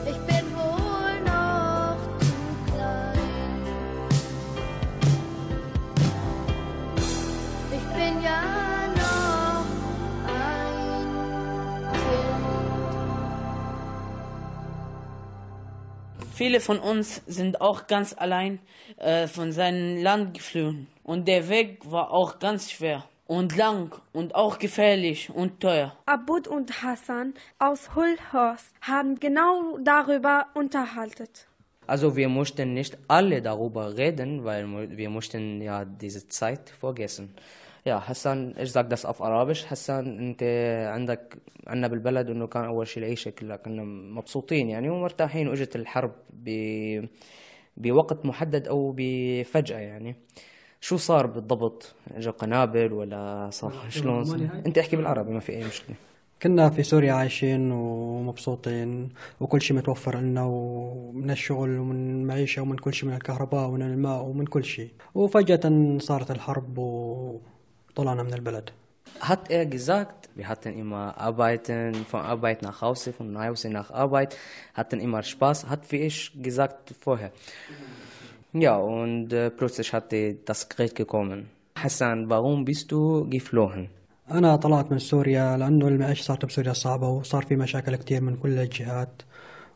Ich 0.06 0.20
bin 0.28 0.46
wohl 0.56 1.16
noch 1.26 1.98
zu 2.20 2.36
klein. 2.72 3.64
Ich 7.72 7.86
bin 7.96 8.14
ja 8.24 8.42
noch 8.96 9.66
ein 10.28 11.04
Kind. 16.18 16.34
Viele 16.34 16.60
von 16.60 16.80
uns 16.80 17.22
sind 17.28 17.62
auch 17.62 17.88
ganz 17.88 18.14
allein 18.18 18.60
äh, 18.98 19.28
von 19.28 19.52
seinem 19.52 20.02
Land 20.02 20.34
geflohen 20.34 20.88
Und 21.05 21.29
der 21.29 21.49
Weg 21.49 21.91
war 21.91 22.11
auch 22.11 22.39
ganz 22.39 22.71
schwer 22.71 23.05
und 23.27 23.57
lang 23.57 23.95
und 24.13 24.35
auch 24.35 24.59
gefährlich 24.59 25.31
und 25.31 25.61
teuer. 25.61 25.97
Abud 26.07 26.49
und 26.49 26.83
Hassan 26.83 27.35
aus 27.59 27.95
Hullhorst 27.95 28.75
haben 28.81 29.15
genau 29.21 29.79
darüber 29.85 30.47
unterhalten. 30.55 31.29
Also 31.87 32.17
wir 32.17 32.29
mussten 32.29 32.73
nicht 32.73 32.99
alle 33.09 33.43
darüber 33.43 33.97
reden, 33.97 34.45
weil 34.45 34.65
wir 34.97 35.11
mussten 35.11 35.61
ja 35.61 35.85
diese 35.85 36.29
Zeit 36.29 36.71
vergessen. 36.71 37.35
يا 37.87 37.99
حسن 37.99 38.55
ايش 38.59 38.71
ذاك 38.71 38.87
دس 38.87 39.07
auf 39.07 39.23
Arabisch 39.23 39.65
حسن 39.65 40.19
انت 40.19 40.43
عندك 40.93 41.37
عنا 41.67 41.89
بالبلد 41.89 42.31
انه 42.31 42.47
كان 42.47 42.65
اول 42.65 42.87
شيء 42.87 43.03
العيشه 43.03 43.31
كلها 43.31 43.57
كنا 43.57 43.85
مبسوطين 43.85 44.69
يعني 44.69 44.91
ومرتاحين 44.91 45.49
واجت 45.49 45.77
الحرب 45.77 46.13
ب... 46.31 46.51
بوقت 47.77 48.27
محدد 48.27 48.69
او 48.69 48.95
بفجاه 48.97 49.79
يعني 49.79 50.17
شو 50.88 50.98
صار 50.98 51.28
بالضبط؟ 51.28 51.96
اجوا 52.16 52.34
قنابل 52.34 52.94
ولا 52.94 53.50
صار 53.52 53.74
شلون؟ 53.90 54.50
أنت 54.66 54.78
احكي 54.78 54.96
بالعربي 54.96 55.32
ما 55.32 55.40
في 55.40 55.52
أي 55.52 55.64
مشكلة. 55.64 55.96
كنا 56.42 56.70
في 56.70 56.84
سوريا 56.84 57.14
عايشين 57.14 57.72
ومبسوطين 57.72 59.10
وكل 59.40 59.62
شيء 59.62 59.78
متوفر 59.78 60.18
لنا 60.20 60.44
ومن 60.44 61.32
الشغل 61.32 61.80
ومن 61.80 62.10
المعيشة 62.10 62.62
ومن 62.62 62.78
كل 62.78 62.94
شيء 62.94 63.10
من 63.10 63.16
الكهرباء 63.16 63.68
ومن 63.68 63.82
الماء 63.82 64.22
ومن 64.24 64.46
كل 64.46 64.64
شيء. 64.64 64.90
وفجأة 65.16 65.98
صارت 66.00 66.32
الحرب 66.32 66.78
وطلعنا 66.78 68.24
من 68.24 68.34
البلد. 68.34 68.70
Hat 69.22 69.50
er 69.50 69.66
gesagt, 69.66 70.30
wir 70.36 70.48
hatten 70.50 70.74
immer 70.74 71.18
Arbeiten, 71.18 72.06
von 72.12 72.22
Arbeit 72.22 72.62
nach 72.62 72.82
Hause, 72.82 73.14
von 73.14 73.38
Hause 73.40 73.70
nach 73.70 73.90
Arbeit, 73.92 74.38
hatten 74.74 75.00
immer 75.00 75.24
Spaß, 75.24 75.70
hat 75.70 75.92
wie 75.92 76.02
ich 76.10 76.32
gesagt 76.44 76.94
vorher. 77.00 77.32
Ja, 78.58 78.78
und 78.78 79.34
äh, 79.34 79.50
plötzlich 79.52 79.92
hatte 79.92 80.36
das 80.46 80.70
Krieg 80.70 80.96
gekommen. 80.96 81.50
Hassan, 81.78 82.30
warum 82.30 82.64
bist 82.64 82.90
du 82.92 83.28
geflohen? 83.30 83.90
أنا 84.32 84.56
طلعت 84.56 84.92
من 84.92 85.00
سوريا 85.00 85.58
لأنه 85.58 85.88
المعيشة 85.88 86.24
صارت 86.24 86.46
بسوريا 86.46 86.74
صعبة 86.74 87.08
وصار 87.10 87.46
في 87.46 87.56
مشاكل 87.56 87.96
كتير 87.96 88.22
من 88.22 88.36
كل 88.36 88.60
الجهات 88.60 89.22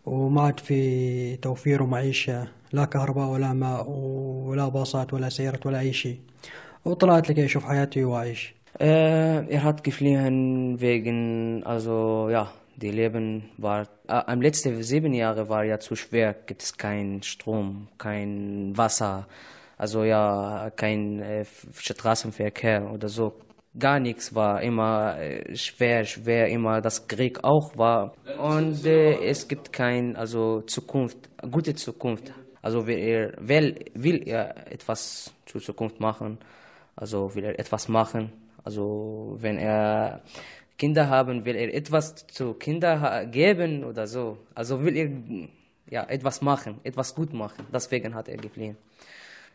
وما 0.06 0.42
عاد 0.42 0.60
في 0.60 1.36
توفير 1.36 1.84
ومعيشة 1.84 2.48
لا 2.74 2.86
كهرباء 2.86 3.30
ولا 3.30 3.54
ماء 3.54 3.90
ولا 3.90 4.68
باصات 4.68 5.14
ولا 5.14 5.30
سيارات 5.30 5.66
ولا 5.66 5.80
أي 5.80 5.94
شيء 5.94 6.20
وطلعت 6.86 7.30
لكي 7.30 7.46
أشوف 7.46 7.66
حياتي 7.66 8.04
وأعيش 8.04 8.54
Äh, 8.80 9.50
er 9.56 9.64
hat 9.64 9.84
geflohen 9.84 10.80
wegen, 10.80 11.64
also 11.66 12.30
ja, 12.30 12.52
die 12.80 12.92
Leben 12.92 13.50
war, 13.58 13.84
äh, 14.08 14.14
am 14.14 14.42
letzten 14.42 14.82
sieben 14.82 15.14
Jahre 15.14 15.50
war 15.50 15.64
ja 15.64 15.80
zu 15.80 15.96
schwer, 15.96 16.34
gibt 16.34 16.64
es 16.64 16.78
kein 16.78 17.22
Strom, 17.22 17.88
kein 17.98 18.76
Wasser, 18.76 19.28
also 19.78 20.04
ja, 20.04 20.72
kein 20.76 21.20
äh, 21.22 21.46
Straßenverkehr 21.74 22.92
oder 22.92 23.08
so. 23.08 23.34
Gar 23.78 24.00
nichts 24.00 24.34
war 24.34 24.62
immer 24.62 25.20
äh, 25.20 25.56
schwer, 25.56 26.04
schwer, 26.04 26.48
immer 26.48 26.82
das 26.82 27.08
Krieg 27.08 27.44
auch 27.44 27.78
war. 27.78 28.14
Und 28.40 28.86
äh, 28.86 29.24
es 29.24 29.48
gibt 29.48 29.72
kein, 29.72 30.16
also 30.16 30.62
Zukunft, 30.62 31.30
gute 31.52 31.76
Zukunft. 31.76 32.34
Also 32.62 32.88
will 32.88 33.34
will, 33.40 33.76
will 33.94 34.28
er 34.28 34.72
etwas 34.72 35.34
zur 35.46 35.62
Zukunft 35.62 36.00
machen, 36.02 36.40
also 36.96 37.34
will 37.36 37.46
er 37.46 37.58
etwas 37.58 37.88
machen. 37.88 38.34
Also 38.66 39.38
wenn 39.40 39.58
er 39.58 40.22
Kinder 40.80 41.10
haben, 41.10 41.46
will 41.46 41.56
er 41.56 41.74
etwas 41.74 42.26
zu 42.28 42.54
Kindern 42.54 43.30
geben 43.32 43.84
oder 43.84 44.08
so. 44.08 44.38
Also 44.56 44.84
will 44.84 44.96
er 44.96 45.10
ja 45.92 46.04
etwas 46.10 46.42
machen, 46.42 46.80
etwas 46.84 47.14
gut 47.14 47.34
machen. 47.34 47.68
Deswegen 47.72 48.16
hat 48.16 48.30
er 48.30 48.38
geflohen. 48.38 48.78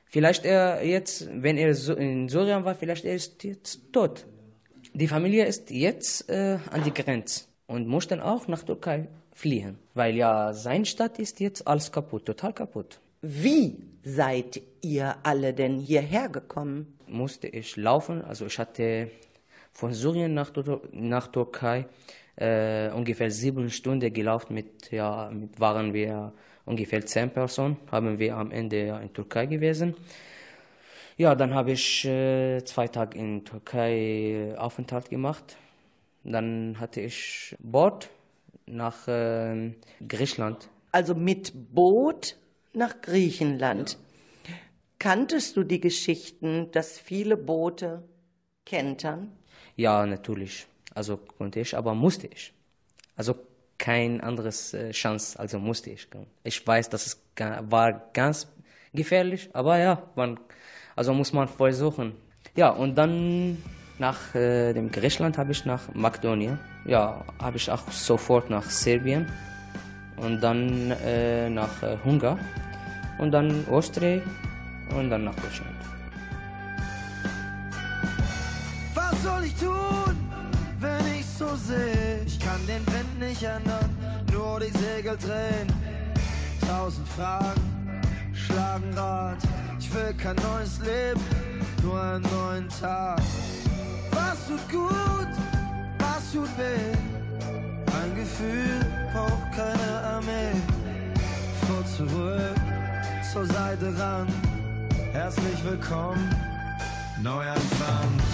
Vielleicht 0.05 0.45
er 0.45 0.85
jetzt, 0.87 1.29
wenn 1.33 1.57
er 1.57 1.71
in 1.97 2.29
Syrien 2.29 2.65
war, 2.65 2.75
vielleicht 2.75 3.05
er 3.05 3.15
ist 3.15 3.43
jetzt 3.43 3.81
tot. 3.93 4.27
Die 4.93 5.09
Familie 5.09 5.47
ist 5.47 5.71
jetzt 5.71 6.29
äh, 6.29 6.59
an 6.71 6.85
die 6.85 6.95
Grenze 6.95 7.47
und 7.67 7.89
muss 7.89 8.07
dann 8.07 8.21
auch 8.21 8.47
nach 8.47 8.63
Türkei 8.63 9.09
fliehen, 9.33 9.79
weil 9.95 10.15
ja 10.15 10.53
sein 10.53 10.85
Stadt 10.85 11.19
ist 11.19 11.41
jetzt 11.41 11.67
alles 11.67 11.91
kaputt, 11.91 12.27
total 12.27 12.53
kaputt. 12.53 13.01
Wie 13.23 13.79
seid 14.05 14.61
ihr 14.83 15.17
alle 15.23 15.55
denn 15.55 15.79
hierher 15.79 16.29
gekommen? 16.29 16.99
Musste 17.09 17.49
ich 17.49 17.77
laufen, 17.77 18.23
also 18.23 18.47
ich 18.47 18.59
hatte 18.59 19.11
von 19.75 19.93
Syrien 19.93 20.35
nach, 20.35 20.53
nach 20.93 21.27
Türkei 21.29 21.87
äh, 22.37 22.91
ungefähr 22.91 23.31
sieben 23.31 23.69
Stunden 23.71 24.13
gelaufen. 24.13 24.55
Mit, 24.55 24.91
ja, 24.91 25.31
mit 25.31 25.61
waren 25.61 25.93
wir 25.93 26.33
ungefähr 26.65 27.05
zehn 27.05 27.31
Personen, 27.31 27.77
haben 27.91 28.19
wir 28.19 28.37
am 28.37 28.51
Ende 28.51 28.87
ja 28.87 28.99
in 28.99 29.13
Türkei 29.13 29.47
gewesen. 29.47 29.95
Ja, 31.17 31.35
dann 31.35 31.55
habe 31.55 31.73
ich 31.73 32.05
äh, 32.07 32.65
zwei 32.65 32.89
Tage 32.89 33.19
in 33.19 33.45
Türkei 33.45 34.55
Aufenthalt 34.59 35.11
gemacht. 35.11 35.57
Dann 36.25 36.81
hatte 36.81 37.03
ich 37.03 37.55
Boot 37.61 38.09
nach 38.67 39.07
äh, 39.07 39.73
Griechenland. 40.09 40.69
Also 40.91 41.15
mit 41.15 41.53
Boot 41.73 42.37
nach 42.73 43.01
Griechenland. 43.01 43.99
Kanntest 44.99 45.57
du 45.57 45.65
die 45.65 45.81
Geschichten, 45.81 46.71
dass 46.73 46.99
viele 46.99 47.37
Boote 47.37 48.03
kentern? 48.65 49.31
Ja, 49.77 50.07
natürlich. 50.07 50.67
Also 50.95 51.17
konnte 51.17 51.61
ich, 51.61 51.77
aber 51.77 51.95
musste 51.95 52.27
ich. 52.29 52.53
Also 53.17 53.35
kein 53.79 54.21
anderes 54.21 54.75
äh, 54.75 54.93
Chance, 54.93 55.38
also 55.38 55.59
musste 55.59 55.90
ich. 55.90 56.09
Ich 56.45 56.67
weiß, 56.67 56.88
dass 56.90 57.07
es 57.07 57.21
war 57.37 58.11
ganz 58.12 58.47
gefährlich, 58.93 59.51
aber 59.53 59.79
ja, 59.79 60.03
man, 60.14 60.38
also 60.95 61.12
muss 61.12 61.33
man 61.33 61.49
versuchen. 61.49 62.14
Ja, 62.57 62.71
und 62.71 62.95
dann 62.95 63.59
nach 63.99 64.35
äh, 64.35 64.73
dem 64.73 64.90
Griechenland 64.90 65.38
habe 65.38 65.53
ich 65.53 65.64
nach 65.64 65.93
Makedonien. 65.95 66.59
Ja, 66.87 67.25
habe 67.40 67.57
ich 67.57 67.71
auch 67.71 67.90
sofort 67.90 68.51
nach 68.51 68.69
Serbien 68.71 69.27
und 70.17 70.40
dann 70.40 70.93
äh, 71.05 71.51
nach 71.51 71.83
äh, 71.83 71.97
Ungarn 72.05 72.38
und 73.19 73.33
dann 73.33 73.67
Österreich 73.71 74.23
und 74.97 75.11
dann 75.11 75.25
nach 75.25 75.35
Deutschland. 75.35 75.93
Nicht 83.35 83.42
ändern, 83.42 83.90
nur 84.33 84.61
die 84.61 84.70
Segel 84.79 85.16
drehen. 85.16 85.66
Tausend 86.61 87.09
Fragen 87.09 87.61
schlagen 88.33 88.94
Rad. 88.97 89.38
Ich 89.79 89.92
will 89.92 90.14
kein 90.14 90.37
neues 90.37 90.79
Leben, 90.79 91.20
nur 91.83 92.01
einen 92.01 92.25
neuen 92.31 92.68
Tag. 92.68 93.20
Was 94.12 94.47
tut 94.47 94.70
gut, 94.70 95.33
was 95.99 96.33
tut 96.33 96.59
weh? 96.59 96.97
Ein 98.01 98.14
Gefühl 98.14 98.87
braucht 99.12 99.53
keine 99.53 100.07
Armee. 100.14 100.55
Vor 101.66 101.85
zurück, 101.87 102.55
zur 103.33 103.47
Seite 103.47 103.99
ran. 103.99 104.29
Herzlich 105.12 105.64
willkommen, 105.64 106.31
Neuanfang. 107.20 108.34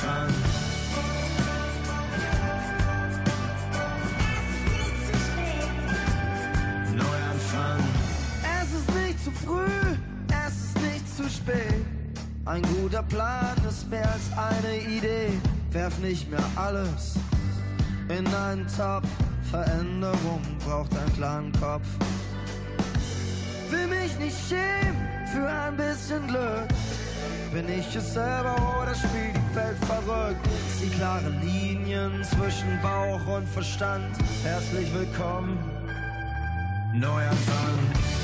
Neuanfang. 0.00 0.34
Neuanfang. 6.96 7.84
Es 8.62 8.72
ist 8.72 8.94
nicht 8.94 9.24
zu 9.24 9.30
früh, 9.30 9.96
es 10.46 10.54
ist 10.64 10.80
nicht 10.80 11.16
zu 11.16 11.28
spät. 11.28 11.84
Ein 12.46 12.62
guter 12.62 13.02
Plan 13.02 13.56
ist 13.68 13.90
mehr 13.90 14.10
als 14.10 14.30
eine 14.36 14.80
Idee. 14.80 15.28
Werf 15.70 15.98
nicht 15.98 16.30
mehr 16.30 16.44
alles 16.56 17.16
in 18.08 18.26
einen 18.26 18.66
Topf. 18.68 19.06
Veränderung 19.50 20.40
braucht 20.64 20.96
einen 20.96 21.12
klaren 21.12 21.52
Kopf. 21.60 21.86
Will 23.70 23.86
mich 23.86 24.18
nicht 24.18 24.36
schämen 24.48 25.26
für 25.32 25.46
ein 25.48 25.76
bisschen 25.76 26.26
Glück. 26.26 26.68
Bin 27.52 27.68
ich 27.68 27.94
es 27.96 28.14
selber 28.14 28.54
oder 28.80 28.94
spielt 28.94 29.36
die 29.36 29.56
Welt 29.56 29.78
verrückt? 29.84 30.46
Die 30.82 30.90
klaren 30.90 31.40
Linien 31.42 32.24
zwischen 32.24 32.80
Bauch 32.82 33.26
und 33.26 33.48
Verstand. 33.48 34.16
Herzlich 34.44 34.92
willkommen, 34.94 35.58
Neuanfang. 36.94 38.19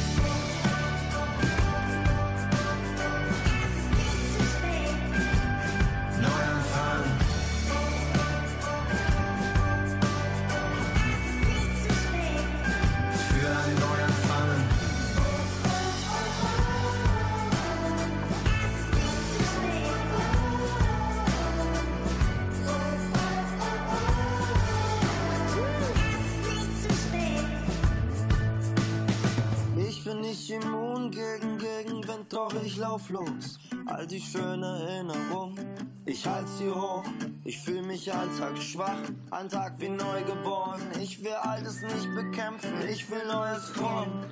Los, 33.11 33.59
all 33.87 34.07
die 34.07 34.21
schönen 34.21 34.63
Erinnerungen. 34.63 35.59
Ich 36.05 36.27
halt 36.27 36.49
sie 36.49 36.71
hoch, 36.71 37.05
ich 37.45 37.59
fühl 37.59 37.83
mich 37.83 38.13
ein 38.13 38.29
Tag 38.39 38.57
schwach, 38.59 38.99
ein 39.31 39.49
Tag 39.49 39.75
wie 39.79 39.89
neugeboren. 39.89 40.81
Ich 41.01 41.23
will 41.23 41.33
Altes 41.33 41.83
nicht 41.83 42.15
bekämpfen, 42.15 42.73
ich 42.89 43.11
will 43.11 43.27
Neues 43.27 43.69
formen. 43.71 44.25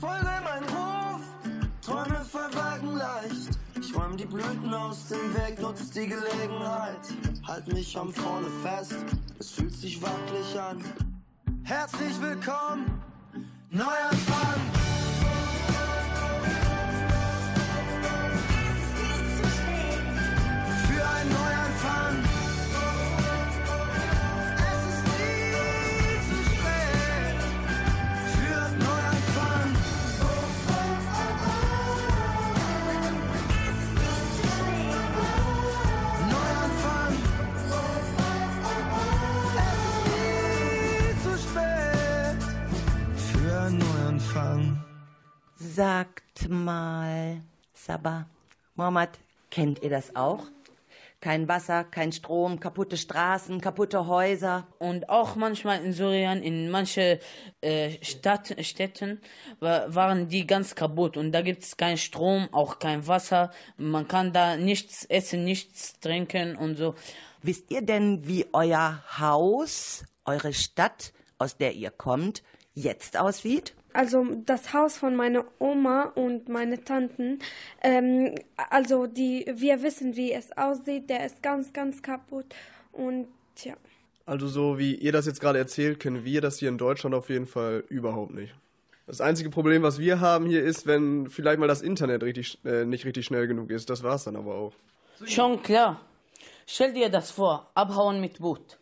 Folge 0.00 0.28
mein 0.44 0.64
Ruf, 0.64 1.22
Träume 1.82 2.24
verwagen 2.24 2.96
leicht. 2.96 3.58
Ich 3.80 3.94
räum 3.96 4.16
die 4.16 4.26
Blüten 4.26 4.72
aus 4.72 5.08
dem 5.08 5.34
Weg, 5.34 5.60
nutz 5.60 5.90
die 5.90 6.06
Gelegenheit. 6.06 7.00
Halt 7.46 7.72
mich 7.72 7.96
am 7.98 8.12
Vorne 8.12 8.48
fest, 8.62 8.96
es 9.38 9.50
fühlt 9.50 9.74
sich 9.74 10.00
wackelig 10.00 10.60
an. 10.60 10.84
Herzlich 11.64 12.20
willkommen, 12.20 13.02
neuer 13.70 14.10
Fang. 14.26 14.99
Sagt 45.74 46.48
mal, 46.48 47.42
Sabah, 47.72 48.26
Mohammed, 48.74 49.10
kennt 49.50 49.80
ihr 49.84 49.90
das 49.90 50.16
auch? 50.16 50.46
Kein 51.20 51.46
Wasser, 51.46 51.84
kein 51.84 52.10
Strom, 52.10 52.58
kaputte 52.58 52.96
Straßen, 52.96 53.60
kaputte 53.60 54.08
Häuser. 54.08 54.66
Und 54.80 55.08
auch 55.08 55.36
manchmal 55.36 55.84
in 55.84 55.92
Syrien, 55.92 56.42
in 56.42 56.70
manchen 56.70 57.18
äh, 57.60 58.02
Stadt, 58.02 58.56
Städten, 58.64 59.20
wa- 59.60 59.84
waren 59.88 60.28
die 60.28 60.44
ganz 60.44 60.74
kaputt. 60.74 61.16
Und 61.16 61.30
da 61.30 61.42
gibt 61.42 61.62
es 61.62 61.76
keinen 61.76 61.98
Strom, 61.98 62.48
auch 62.52 62.80
kein 62.80 63.06
Wasser. 63.06 63.52
Man 63.76 64.08
kann 64.08 64.32
da 64.32 64.56
nichts 64.56 65.04
essen, 65.04 65.44
nichts 65.44 66.00
trinken 66.00 66.56
und 66.56 66.76
so. 66.76 66.96
Wisst 67.42 67.70
ihr 67.70 67.82
denn, 67.82 68.26
wie 68.26 68.46
euer 68.52 69.04
Haus, 69.18 70.04
eure 70.24 70.52
Stadt, 70.52 71.12
aus 71.38 71.56
der 71.58 71.74
ihr 71.74 71.90
kommt, 71.92 72.42
jetzt 72.74 73.16
aussieht? 73.16 73.74
Also 73.92 74.24
das 74.46 74.72
Haus 74.72 74.96
von 74.96 75.16
meiner 75.16 75.44
Oma 75.58 76.04
und 76.14 76.48
meine 76.48 76.84
Tanten, 76.84 77.40
ähm, 77.82 78.34
also 78.70 79.06
die, 79.06 79.46
wir 79.52 79.82
wissen, 79.82 80.16
wie 80.16 80.32
es 80.32 80.56
aussieht. 80.56 81.10
Der 81.10 81.26
ist 81.26 81.42
ganz, 81.42 81.72
ganz 81.72 82.02
kaputt 82.02 82.46
und 82.92 83.26
ja. 83.64 83.74
Also 84.26 84.46
so 84.46 84.78
wie 84.78 84.94
ihr 84.94 85.12
das 85.12 85.26
jetzt 85.26 85.40
gerade 85.40 85.58
erzählt, 85.58 85.98
kennen 85.98 86.24
wir 86.24 86.40
das 86.40 86.58
hier 86.58 86.68
in 86.68 86.78
Deutschland 86.78 87.14
auf 87.14 87.28
jeden 87.30 87.46
Fall 87.46 87.84
überhaupt 87.88 88.32
nicht. 88.32 88.54
Das 89.06 89.20
einzige 89.20 89.50
Problem, 89.50 89.82
was 89.82 89.98
wir 89.98 90.20
haben 90.20 90.46
hier, 90.46 90.62
ist, 90.62 90.86
wenn 90.86 91.28
vielleicht 91.28 91.58
mal 91.58 91.66
das 91.66 91.82
Internet 91.82 92.22
richtig, 92.22 92.58
äh, 92.64 92.84
nicht 92.84 93.04
richtig 93.04 93.26
schnell 93.26 93.48
genug 93.48 93.70
ist. 93.70 93.90
Das 93.90 94.04
war's 94.04 94.22
dann 94.22 94.36
aber 94.36 94.54
auch. 94.54 94.72
Schon 95.24 95.60
klar. 95.62 96.00
Stell 96.64 96.92
dir 96.92 97.08
das 97.08 97.32
vor, 97.32 97.68
abhauen 97.74 98.20
mit 98.20 98.38
Boot. 98.38 98.78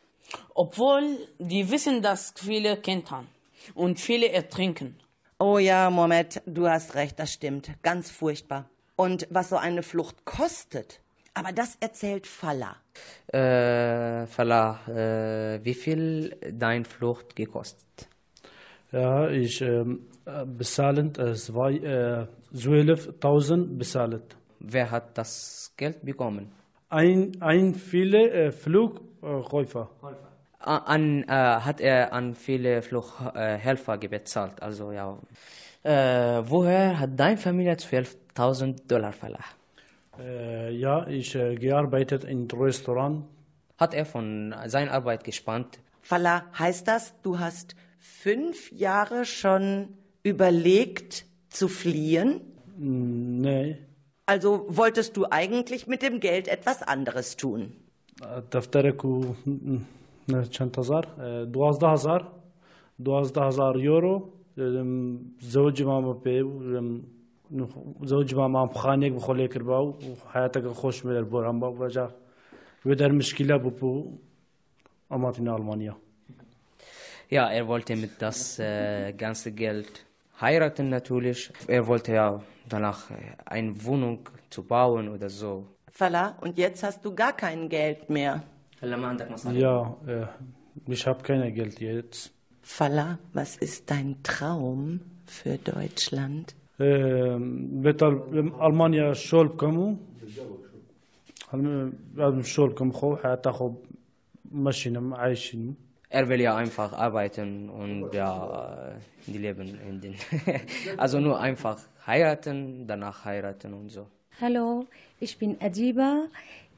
Obwohl 0.55 1.17
die 1.39 1.71
wissen, 1.71 2.03
dass 2.03 2.35
viele 2.37 2.77
kentern 2.77 3.27
und 3.75 4.01
viele 4.01 4.31
ertrinken. 4.31 4.97
Oh 5.39 5.59
ja, 5.59 5.89
Mohammed, 5.91 6.43
du 6.47 6.69
hast 6.69 6.95
recht, 6.95 7.19
das 7.19 7.33
stimmt. 7.33 7.71
Ganz 7.83 8.11
furchtbar. 8.11 8.69
Und 8.97 9.27
was 9.31 9.51
so 9.51 9.57
eine 9.57 9.83
Flucht 9.83 10.25
kostet, 10.25 11.01
aber 11.35 11.53
das 11.53 11.77
erzählt 11.81 12.27
Falla. 12.27 12.77
Äh, 13.29 14.27
Falah, 14.27 14.81
äh, 14.89 15.65
wie 15.65 15.75
viel 15.75 16.37
dein 16.53 16.85
Flucht 16.85 17.37
gekostet? 17.37 18.09
Ja, 18.91 19.29
ich 19.29 19.61
äh, 19.61 19.85
bezahlen 20.47 21.13
äh, 21.17 21.35
zwei, 21.35 21.75
äh, 21.75 22.27
12.000 22.55 23.77
bezahlt. 23.79 24.37
Wer 24.59 24.91
hat 24.91 25.17
das 25.17 25.73
Geld 25.77 26.05
bekommen? 26.05 26.51
Ein, 26.89 27.33
ein 27.41 27.75
viele 27.75 28.31
äh, 28.31 28.51
Flugkäufer. 28.51 29.91
A- 30.03 30.28
An, 30.61 31.23
äh, 31.23 31.27
hat 31.29 31.81
er 31.81 32.13
an 32.13 32.35
viele 32.35 32.83
Fluchthelfer 32.83 33.97
bezahlt. 33.99 34.61
Also 34.61 34.93
ja. 34.93 35.19
Äh, 35.85 36.43
woher 36.51 36.99
hat 36.99 37.11
deine 37.19 37.37
Familie 37.37 37.75
12.000 37.75 38.89
Dollar 38.89 39.13
Falah? 39.13 39.45
Äh, 40.19 40.73
ja, 40.73 41.07
ich 41.07 41.35
äh, 41.35 41.55
gearbeitet 41.55 42.25
in 42.25 42.49
Restaurant. 42.51 43.25
Hat 43.79 43.95
er 43.95 44.05
von 44.05 44.55
seiner 44.67 44.93
Arbeit 44.93 45.23
gespannt? 45.23 45.79
Falla, 46.03 46.45
heißt 46.59 46.89
das, 46.89 47.15
du 47.23 47.39
hast 47.39 47.77
fünf 47.99 48.73
Jahre 48.73 49.25
schon 49.25 49.89
überlegt 50.23 51.25
zu 51.49 51.69
fliehen? 51.69 52.41
Nee. 52.77 53.79
Also 54.27 54.67
wolltest 54.69 55.17
du 55.17 55.27
eigentlich 55.31 55.87
mit 55.87 56.03
dem 56.03 56.21
Geld 56.21 56.49
etwas 56.49 56.83
anderes 56.83 57.37
tun? 57.37 57.77
دفترك 60.30 60.46
و 60.46 60.50
چند 60.50 60.80
هزار 60.80 61.06
دوازده 61.46 61.88
هزار 61.88 62.32
دوازده 63.00 63.42
هزار 63.42 63.80
يورو 63.80 64.30
ام، 64.58 65.20
زوجي 65.40 65.84
ماما 65.84 66.14
بي 66.14 66.42
ام، 66.42 67.04
زوجي 68.04 68.36
ماما 68.36 68.66
بخانيك 68.66 69.14
بخولي 69.14 69.48
كرباو 69.48 69.94
وحياتك 70.26 70.68
خوش 70.68 71.06
من 71.06 71.18
البوران 71.18 71.60
باو 71.60 71.84
رجع 71.84 72.10
ودر 72.86 73.12
مشكلة 73.12 73.58
ببو 73.58 74.12
أماتنا 75.12 75.56
ألمانيا 75.56 75.96
Ja, 77.30 77.50
er 77.50 77.68
wollte 77.68 77.96
mit 77.96 78.22
das 78.22 78.60
äh, 78.60 79.12
ganze 79.14 79.52
Geld 79.52 80.06
heiraten 80.40 80.90
natürlich. 80.90 81.52
Er 81.68 81.88
wollte 81.88 82.14
ja 82.14 82.44
danach 82.70 83.10
äh, 83.10 83.16
eine 83.46 83.72
Wohnung 83.86 84.20
zu 84.52 84.62
bauen 84.62 85.10
oder 85.10 85.30
so. 85.30 85.66
Falla, 85.92 86.38
und 86.42 86.58
jetzt 86.60 86.84
hast 86.84 87.04
du 87.06 87.16
gar 87.16 87.34
kein 87.34 87.70
Geld 87.70 88.10
mehr. 88.10 88.44
Ja, 89.54 89.96
äh, 90.08 90.26
ich 90.88 91.08
habe 91.08 91.24
kein 91.24 91.54
Geld 91.54 91.80
jetzt. 91.80 92.32
Falla, 92.62 93.20
was 93.34 93.58
ist 93.58 93.90
dein 93.92 94.22
Traum 94.24 95.00
für 95.26 95.58
Deutschland? 95.58 96.56
ام، 96.82 97.82
بطل 97.82 98.14
ألمانيا 98.62 99.14
شول 99.14 99.48
بكمو 99.48 99.96
لازم 102.16 102.42
شول 102.44 102.70
بكم 102.70 102.92
خو 102.92 103.16
حتى 103.16 103.52
خو 103.52 103.72
ماشيين 104.52 105.14
عايشين 105.14 105.76
Er 106.12 106.28
will 106.30 106.42
ja 106.42 106.56
einfach 106.56 106.94
arbeiten 106.94 107.70
und 107.70 108.14
ja, 108.14 108.94
die 109.26 109.40
leben 109.40 109.70
in 109.90 110.00
den. 110.02 110.14
also 110.98 111.20
nur 111.20 111.40
einfach 111.40 111.80
heiraten, 112.06 112.86
danach 112.86 113.26
heiraten 113.26 113.74
und 113.74 113.90
so. 113.90 114.06
Hallo, 114.40 114.86
ich 115.20 115.40
bin 115.40 115.58
Adiba. 115.60 116.26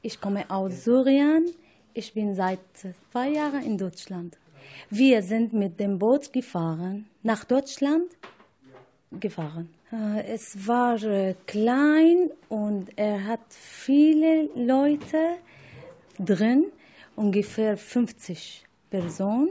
Ich 0.00 0.20
komme 0.22 0.42
aus 0.50 0.84
Syrien. 0.84 1.44
Ich 1.93 2.13
bin 2.13 2.35
seit 2.35 2.59
zwei 3.11 3.29
Jahren 3.29 3.63
in 3.63 3.77
Deutschland. 3.77 4.37
Wir 4.89 5.21
sind 5.21 5.53
mit 5.53 5.79
dem 5.79 5.99
Boot 5.99 6.31
gefahren, 6.31 7.07
nach 7.23 7.43
Deutschland 7.43 8.05
gefahren. 9.19 9.69
Äh, 9.91 10.23
Es 10.33 10.67
war 10.67 11.01
äh, 11.03 11.35
klein 11.47 12.31
und 12.49 12.89
er 12.95 13.25
hat 13.25 13.41
viele 13.49 14.49
Leute 14.55 15.35
drin, 16.19 16.65
ungefähr 17.15 17.75
50 17.77 18.63
Personen, 18.89 19.49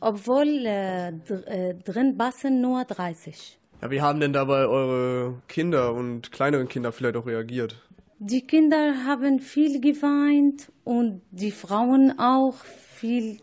obwohl 0.00 0.66
äh, 0.66 1.12
dr- 1.12 1.74
drin 1.84 2.16
passen 2.16 2.60
nur 2.60 2.84
30. 2.84 3.58
Ja, 3.82 3.90
wie 3.90 4.00
haben 4.00 4.20
denn 4.20 4.32
dabei 4.32 4.66
eure 4.66 5.34
Kinder 5.48 5.94
und 5.94 6.32
kleineren 6.32 6.68
Kinder 6.68 6.92
vielleicht 6.92 7.16
auch 7.16 7.26
reagiert? 7.26 7.76
Die 8.22 8.46
Kinder 8.46 9.06
haben 9.06 9.40
viel 9.40 9.80
geweint 9.80 10.70
und 10.84 11.22
die 11.30 11.50
Frauen 11.50 12.18
auch 12.18 12.54
viel. 12.54 13.38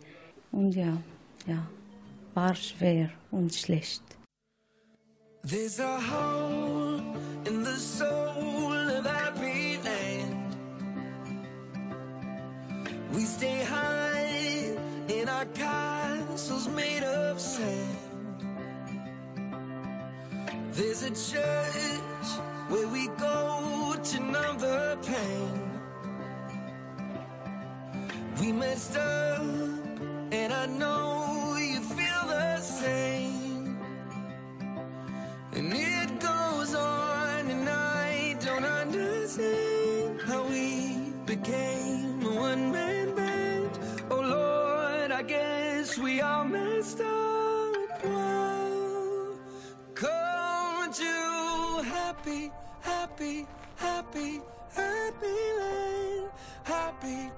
Und 0.51 0.73
ja, 0.73 1.01
ja, 1.47 1.67
war 2.35 2.53
schwer 2.53 3.09
und 3.31 3.55
schlecht. 3.55 4.03
There's 5.41 5.79
a 5.79 5.97
hole 5.97 7.01
in 7.45 7.65
the 7.65 7.75
soul 7.75 8.75
of 8.99 9.07
every 9.07 9.79
land. 9.83 10.55
We 13.13 13.21
stay 13.21 13.65
high 13.65 14.77
in 15.07 15.27
our 15.27 15.47
castles 15.55 16.69
made 16.69 17.03
of 17.03 17.39
sand. 17.39 17.97
There's 20.71 21.01
a 21.01 21.09
church 21.09 22.56
where 22.69 22.87
we 22.87 23.07
go 23.07 23.95
to 24.03 24.19
numb 24.19 24.57
the 24.57 24.97
pain. 25.03 25.71
We 28.39 28.51
messed 28.51 28.97
up, 28.97 29.41
and 30.31 30.53
I 30.53 30.65
know 30.65 31.46
happy, 54.13 54.41
happy 54.73 55.37
land. 55.59 56.29
Happy, 56.63 57.31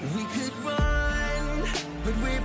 We 0.00 0.24
could 0.26 0.54
run, 0.64 1.68
but 2.04 2.14
we're 2.22 2.37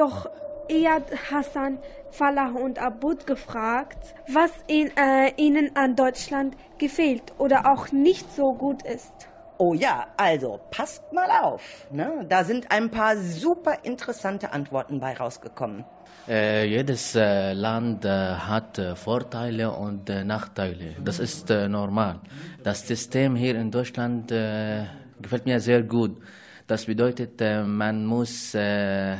doch 0.00 0.30
Iyad 0.68 1.04
Hassan, 1.30 1.78
Falah 2.10 2.52
und 2.66 2.78
Abud 2.78 3.26
gefragt, 3.26 4.14
was 4.28 4.50
in, 4.66 4.90
äh, 4.96 5.32
ihnen 5.36 5.76
an 5.76 5.94
Deutschland 5.94 6.56
gefehlt 6.78 7.32
oder 7.38 7.70
auch 7.70 7.92
nicht 7.92 8.26
so 8.34 8.54
gut 8.54 8.82
ist. 8.82 9.12
Oh 9.58 9.74
ja, 9.74 10.06
also 10.16 10.58
passt 10.70 11.02
mal 11.12 11.28
auf. 11.42 11.86
Ne? 11.90 12.24
Da 12.28 12.44
sind 12.44 12.70
ein 12.70 12.90
paar 12.90 13.14
super 13.18 13.74
interessante 13.82 14.52
Antworten 14.52 15.00
bei 15.00 15.12
rausgekommen. 15.12 15.84
Äh, 16.26 16.66
jedes 16.66 17.14
äh, 17.14 17.52
Land 17.52 18.04
äh, 18.06 18.08
hat 18.08 18.78
äh, 18.78 18.96
Vorteile 18.96 19.70
und 19.72 20.08
äh, 20.08 20.24
Nachteile. 20.24 20.96
Das 21.04 21.18
ist 21.18 21.50
äh, 21.50 21.68
normal. 21.68 22.20
Das 22.62 22.86
System 22.86 23.36
hier 23.36 23.54
in 23.56 23.70
Deutschland 23.70 24.32
äh, 24.32 24.84
gefällt 25.20 25.44
mir 25.44 25.60
sehr 25.60 25.82
gut. 25.82 26.22
Das 26.66 26.86
bedeutet, 26.86 27.40
äh, 27.40 27.62
man 27.62 28.06
muss 28.06 28.54
äh, 28.54 29.16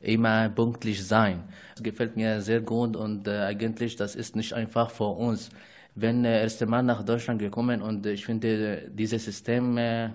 immer 0.00 0.48
pünktlich 0.48 1.06
sein. 1.06 1.44
Das 1.74 1.82
gefällt 1.82 2.16
mir 2.16 2.40
sehr 2.40 2.60
gut 2.60 2.96
und 2.96 3.28
äh, 3.28 3.40
eigentlich 3.40 3.96
das 3.96 4.14
ist 4.16 4.36
nicht 4.36 4.52
einfach 4.52 4.90
für 4.90 5.04
uns. 5.04 5.50
Wenn 5.94 6.24
äh, 6.24 6.42
erste 6.42 6.66
Mal 6.66 6.82
nach 6.82 7.02
Deutschland 7.02 7.40
gekommen 7.40 7.82
und 7.82 8.06
ich 8.06 8.24
finde 8.24 8.48
äh, 8.48 8.90
dieses 8.90 9.24
System, 9.24 9.76
äh, 9.76 10.10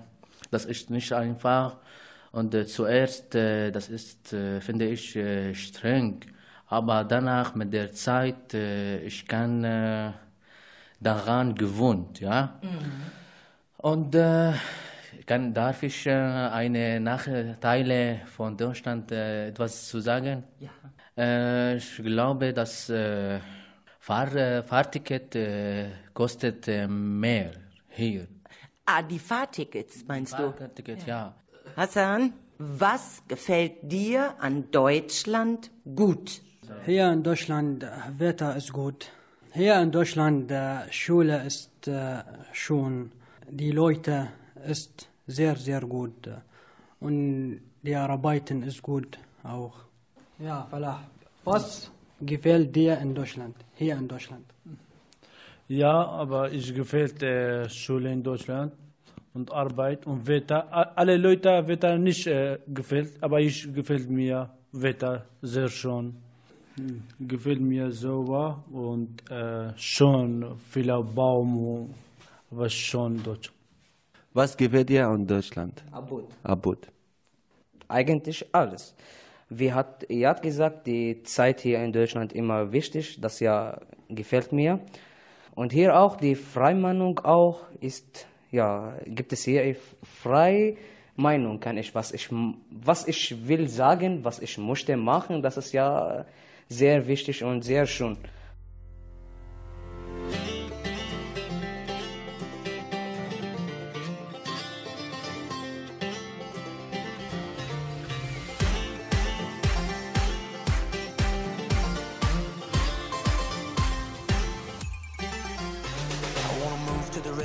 das 0.51 0.65
ist 0.65 0.89
nicht 0.89 1.11
einfach. 1.13 1.77
Und 2.31 2.53
äh, 2.53 2.65
zuerst, 2.65 3.35
äh, 3.35 3.71
das 3.71 3.89
ist, 3.89 4.33
äh, 4.33 4.59
finde 4.61 4.87
ich, 4.87 5.15
äh, 5.15 5.53
streng. 5.53 6.21
Aber 6.67 7.03
danach 7.03 7.55
mit 7.55 7.71
der 7.71 7.93
Zeit, 7.93 8.53
äh, 8.53 8.99
ich 8.99 9.27
kann 9.27 9.63
äh, 9.63 10.11
daran 10.99 11.55
gewohnt, 11.55 12.19
ja. 12.19 12.59
Und 13.77 14.15
äh, 14.15 14.53
kann, 15.25 15.53
darf 15.53 15.83
ich 15.83 16.05
äh, 16.05 16.11
eine 16.11 16.99
Nachteile 16.99 18.21
von 18.35 18.55
Deutschland 18.55 19.11
äh, 19.11 19.47
etwas 19.47 19.87
zu 19.87 19.99
sagen? 19.99 20.43
Ja. 20.59 20.69
Äh, 21.17 21.77
ich 21.77 21.97
glaube, 21.97 22.53
dass 22.53 22.89
äh, 22.89 23.39
Fahr, 23.99 24.35
äh, 24.35 24.63
Fahrticket 24.63 25.35
äh, 25.35 25.89
kostet 26.13 26.67
äh, 26.67 26.87
mehr 26.87 27.51
hier. 27.89 28.27
Ah, 28.85 29.01
die 29.01 29.19
Fahrtickets 29.19 30.05
meinst 30.07 30.33
du? 30.37 30.51
Fahrticket, 30.51 31.07
ja. 31.07 31.33
Hassan, 31.75 32.33
was 32.59 33.23
gefällt 33.27 33.77
dir 33.81 34.35
an 34.39 34.69
Deutschland 34.71 35.71
gut? 35.95 36.41
Hier 36.85 37.11
in 37.11 37.23
Deutschland, 37.23 37.85
Wetter 38.17 38.55
ist 38.55 38.71
gut. 38.71 39.11
Hier 39.53 39.81
in 39.81 39.91
Deutschland, 39.91 40.51
Schule 40.91 41.43
ist 41.45 41.87
äh, 41.87 42.23
schon, 42.51 43.11
die 43.49 43.71
Leute 43.71 44.27
ist 44.67 45.09
sehr, 45.27 45.55
sehr 45.55 45.81
gut. 45.81 46.29
Und 46.99 47.61
die 47.81 47.95
Arbeiten 47.95 48.63
ist 48.63 48.81
gut 48.81 49.17
auch. 49.43 49.75
Ja, 50.39 50.67
Falah, 50.69 50.99
was 51.43 51.91
gefällt 52.21 52.75
dir 52.75 52.97
in 52.99 53.13
Deutschland, 53.13 53.55
hier 53.75 53.95
in 53.95 54.07
Deutschland? 54.07 54.45
Ja, 55.67 56.05
aber 56.05 56.51
ich 56.51 56.73
gefällt 56.73 57.23
äh, 57.23 57.67
Schule 57.69 58.11
in 58.11 58.21
Deutschland 58.21 58.73
und 59.33 59.51
Arbeit 59.51 60.05
und 60.05 60.27
Wetter. 60.27 60.97
Alle 60.97 61.17
Leute 61.17 61.67
Wetter 61.67 61.97
nicht 61.97 62.27
äh, 62.27 62.59
gefällt, 62.67 63.21
aber 63.21 63.39
ich 63.39 63.71
gefällt 63.73 64.09
mir 64.09 64.49
Wetter 64.71 65.25
sehr 65.41 65.69
schön. 65.69 66.15
Hm, 66.75 67.03
Gefällt 67.19 67.61
mir 67.61 67.91
so 67.91 68.61
und 68.71 69.29
äh, 69.31 69.71
schon 69.77 70.57
viele 70.69 71.01
Baum, 71.01 71.89
aber 72.51 72.69
schon 72.69 73.23
Deutsch. 73.23 73.54
Was 74.35 74.57
gefällt 74.57 74.89
dir 74.89 75.07
an 75.07 75.25
Deutschland? 75.25 75.81
Abud. 75.93 76.25
Abud. 76.43 76.91
Eigentlich 77.87 78.45
alles. 78.53 78.93
Wie 79.47 79.71
hat 79.71 80.09
Iyad 80.09 80.41
gesagt, 80.41 80.87
die 80.87 81.23
Zeit 81.23 81.61
hier 81.61 81.81
in 81.81 81.93
Deutschland 81.93 82.33
immer 82.33 82.73
wichtig, 82.73 83.17
das 83.21 83.39
ja 83.39 83.79
gefällt 84.09 84.51
mir. 84.51 84.81
Und 85.55 85.71
hier 85.71 85.97
auch 85.97 86.17
die 86.17 86.35
Freimeinung 86.35 87.17
auch 87.19 87.61
ist, 87.79 88.27
ja, 88.51 88.97
gibt 89.05 89.31
es 89.31 89.45
hier 89.45 89.73
freie 90.03 90.75
Meinung, 91.15 91.61
kann 91.61 91.77
ich, 91.77 91.95
was 91.95 92.11
ich, 92.11 92.27
was 92.69 93.07
ich 93.07 93.47
will 93.47 93.69
sagen, 93.69 94.25
was 94.25 94.41
ich 94.41 94.57
möchte 94.57 94.97
machen, 94.97 95.41
das 95.43 95.55
ist 95.55 95.71
ja 95.71 96.25
sehr 96.67 97.07
wichtig 97.07 97.41
und 97.41 97.61
sehr 97.61 97.85
schön. 97.85 98.17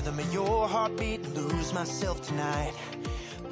Rhythm 0.01 0.19
of 0.19 0.33
your 0.33 0.67
heartbeat 0.67 1.21
lose 1.35 1.75
myself 1.75 2.23
tonight. 2.23 2.73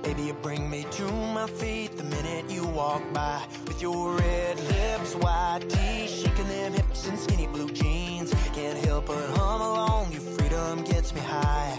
Baby, 0.02 0.22
you 0.22 0.32
bring 0.32 0.70
me 0.70 0.86
to 0.92 1.02
my 1.36 1.46
feet 1.46 1.94
the 1.98 2.04
minute 2.04 2.48
you 2.48 2.66
walk 2.68 3.02
by 3.12 3.42
with 3.66 3.82
your 3.82 4.14
red 4.14 4.58
lips, 4.58 5.14
white 5.16 5.60
teeth, 5.68 6.08
shaking 6.08 6.48
them 6.48 6.72
hips 6.72 7.06
and 7.06 7.18
skinny 7.18 7.48
blue 7.48 7.70
jeans. 7.72 8.32
Can't 8.54 8.78
help 8.86 9.08
but 9.08 9.28
hum 9.36 9.60
along. 9.60 10.10
Your 10.10 10.22
freedom 10.22 10.84
gets 10.84 11.14
me 11.14 11.20
high, 11.20 11.78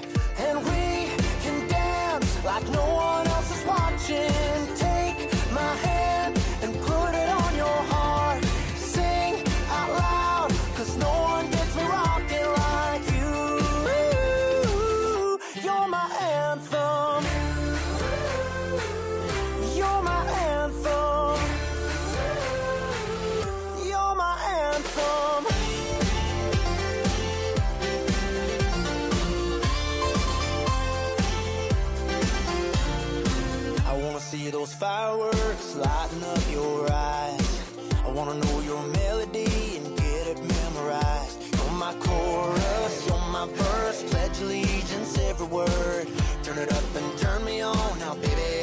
my 43.40 43.48
verse, 43.54 44.04
pledge 44.12 44.38
allegiance 44.42 45.18
every 45.20 45.48
word. 45.48 46.08
Turn 46.44 46.58
it 46.58 46.72
up 46.74 46.84
and 46.96 47.18
turn 47.18 47.46
me 47.46 47.62
on. 47.62 48.00
Now, 48.00 48.16
baby, 48.16 48.59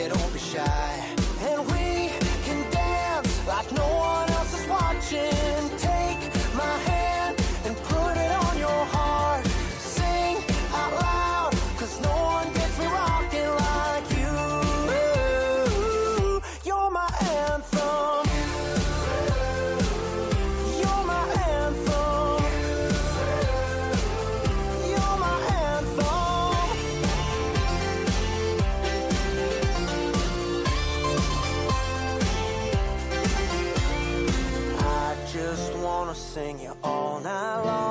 sing 36.17 36.59
you 36.59 36.73
all 36.83 37.21
night 37.21 37.62
long. 37.64 37.86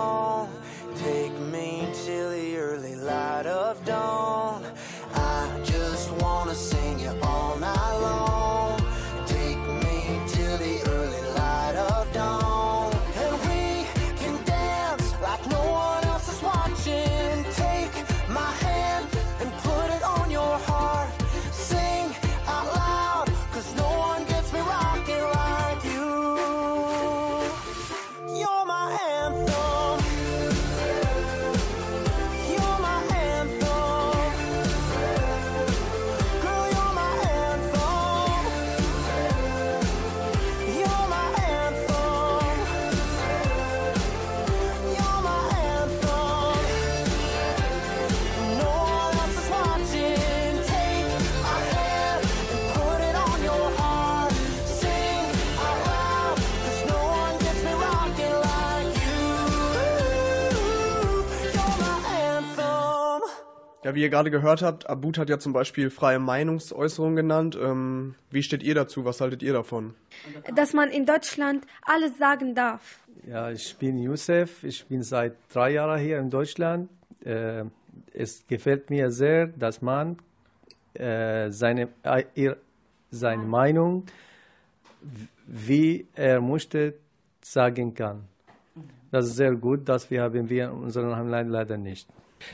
Wie 63.96 64.02
ihr 64.02 64.10
gerade 64.10 64.30
gehört 64.30 64.62
habt, 64.62 64.90
Abud 64.90 65.18
hat 65.18 65.30
ja 65.30 65.40
zum 65.40 65.54
Beispiel 65.54 65.90
freie 65.90 66.20
Meinungsäußerung 66.20 67.16
genannt. 67.16 67.58
Ähm, 67.62 68.16
wie 68.30 68.44
steht 68.44 68.64
ihr 68.64 68.76
dazu? 68.76 69.06
Was 69.06 69.22
haltet 69.22 69.42
ihr 69.42 69.54
davon? 69.54 69.94
Dass 70.56 70.74
man 70.74 70.90
in 70.90 71.06
Deutschland 71.06 71.66
alles 71.82 72.18
sagen 72.18 72.54
darf. 72.54 73.00
Ja, 73.28 73.50
ich 73.50 73.76
bin 73.78 73.98
Youssef. 73.98 74.64
Ich 74.64 74.86
bin 74.86 75.02
seit 75.02 75.34
drei 75.52 75.72
Jahren 75.72 76.00
hier 76.00 76.20
in 76.20 76.30
Deutschland. 76.30 76.90
Äh, 77.24 77.64
es 78.14 78.46
gefällt 78.48 78.90
mir 78.90 79.10
sehr, 79.12 79.48
dass 79.48 79.82
man 79.82 80.18
äh, 80.94 81.50
seine, 81.52 81.90
äh, 82.04 82.24
ihr, 82.36 82.58
seine 83.12 83.44
Meinung, 83.44 84.06
wie 85.48 86.08
er 86.14 86.42
möchte, 86.42 86.94
sagen 87.42 87.94
kann. 87.94 88.24
Das 89.12 89.28
ist 89.28 89.36
sehr 89.36 89.56
gut, 89.56 89.88
das 89.88 90.10
wir 90.10 90.24
haben 90.24 90.50
wir 90.50 90.66
in 90.66 90.72
unserem 90.72 91.16
Heimland 91.16 91.50
leider 91.50 91.78
nicht. 91.78 92.08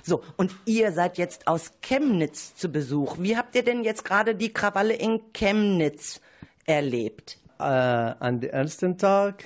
So, 0.03 0.23
und 0.37 0.55
ihr 0.65 0.91
seid 0.91 1.17
jetzt 1.17 1.47
aus 1.47 1.71
Chemnitz 1.81 2.55
zu 2.55 2.71
Besuch. 2.71 3.17
Wie 3.19 3.37
habt 3.37 3.55
ihr 3.55 3.63
denn 3.63 3.83
jetzt 3.83 4.05
gerade 4.05 4.35
die 4.35 4.51
Krawalle 4.53 4.93
in 4.93 5.21
Chemnitz 5.33 6.21
erlebt? 6.65 7.37
Äh, 7.59 7.63
an 7.63 8.39
dem 8.39 8.49
ersten 8.49 8.97
Tag, 8.97 9.43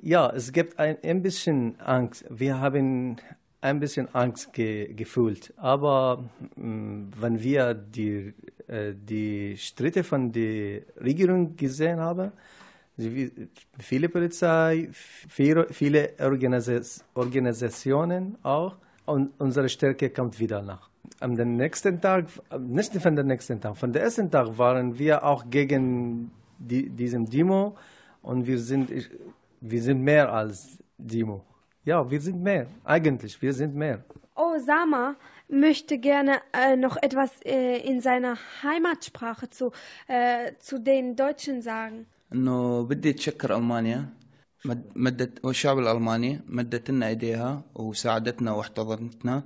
ja, 0.00 0.30
es 0.30 0.52
gibt 0.52 0.78
ein, 0.78 0.96
ein 1.02 1.22
bisschen 1.22 1.80
Angst. 1.80 2.24
Wir 2.28 2.58
haben 2.60 3.16
ein 3.60 3.78
bisschen 3.78 4.12
Angst 4.14 4.52
ge 4.52 4.92
gefühlt. 4.92 5.52
Aber 5.56 6.24
mh, 6.56 7.12
wenn 7.20 7.42
wir 7.42 7.74
die, 7.74 8.34
äh, 8.66 8.92
die 8.94 9.56
Schritte 9.56 10.02
von 10.02 10.32
der 10.32 10.82
Regierung 11.00 11.54
gesehen 11.56 12.00
haben, 12.00 12.32
viele 13.78 14.08
Polizei, 14.08 14.88
viele, 14.92 15.66
Organisa- 16.18 17.02
Organisationen 17.14 18.36
auch, 18.42 18.76
und 19.06 19.30
unsere 19.38 19.68
Stärke 19.68 20.10
kommt 20.10 20.38
wieder 20.38 20.62
nach. 20.62 20.88
Am 21.20 21.34
nächsten 21.34 22.00
Tag, 22.00 22.26
nicht 22.58 22.94
von 22.94 23.16
dem 23.16 23.26
nächsten 23.26 23.60
Tag, 23.60 23.76
von 23.76 23.92
dem 23.92 24.02
ersten 24.02 24.30
Tag 24.30 24.58
waren 24.58 24.98
wir 24.98 25.24
auch 25.24 25.44
gegen 25.48 26.30
die, 26.58 26.88
diesem 26.88 27.28
Demo 27.28 27.76
und 28.22 28.46
wir 28.46 28.58
sind, 28.58 28.90
wir 29.60 29.82
sind 29.82 30.02
mehr 30.02 30.32
als 30.32 30.78
Demo. 30.98 31.44
Ja, 31.84 32.08
wir 32.08 32.20
sind 32.20 32.40
mehr. 32.42 32.66
Eigentlich, 32.84 33.40
wir 33.42 33.52
sind 33.52 33.74
mehr. 33.74 34.04
Oh, 34.36 34.58
Sama 34.58 35.16
möchte 35.48 35.98
gerne 35.98 36.40
äh, 36.52 36.76
noch 36.76 36.96
etwas 36.96 37.30
äh, 37.44 37.78
in 37.78 38.00
seiner 38.00 38.36
Heimatsprache 38.62 39.50
zu, 39.50 39.72
äh, 40.08 40.52
zu 40.58 40.78
den 40.78 41.14
Deutschen 41.14 41.60
sagen. 41.62 42.06
No, 42.30 42.84
bitte 42.88 43.14
Checker 43.14 43.50
Almania. 43.50 44.08
مدت 44.95 45.45
والشعب 45.45 45.79
الالماني 45.79 46.41
مدت 46.47 46.91
لنا 46.91 47.07
ايديها 47.07 47.63
وساعدتنا 47.75 48.51
واحتضنتنا 48.53 49.43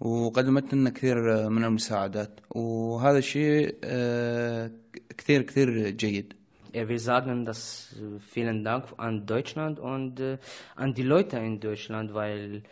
وقدمت 0.00 0.74
لنا 0.74 0.90
كثير 0.90 1.48
من 1.50 1.64
المساعدات 1.64 2.40
وهذا 2.50 3.18
الشيء 3.18 3.76
آه، 3.84 4.70
كثير 5.18 5.42
كثير 5.42 5.90
جيد 5.90 6.34
Er 6.74 6.88
will 6.88 6.98
sagen, 6.98 7.44
dass 7.44 7.60
äh, 8.00 8.18
vielen 8.34 8.64
Dank 8.64 8.84
an 8.96 9.26
Deutschland 9.26 9.78
und 9.78 10.18
äh, 10.20 10.38
an 10.74 10.94
die 10.94 11.02
Leute 11.02 11.36
in 11.36 11.60
Deutschland, 11.60 12.14
weil 12.14 12.62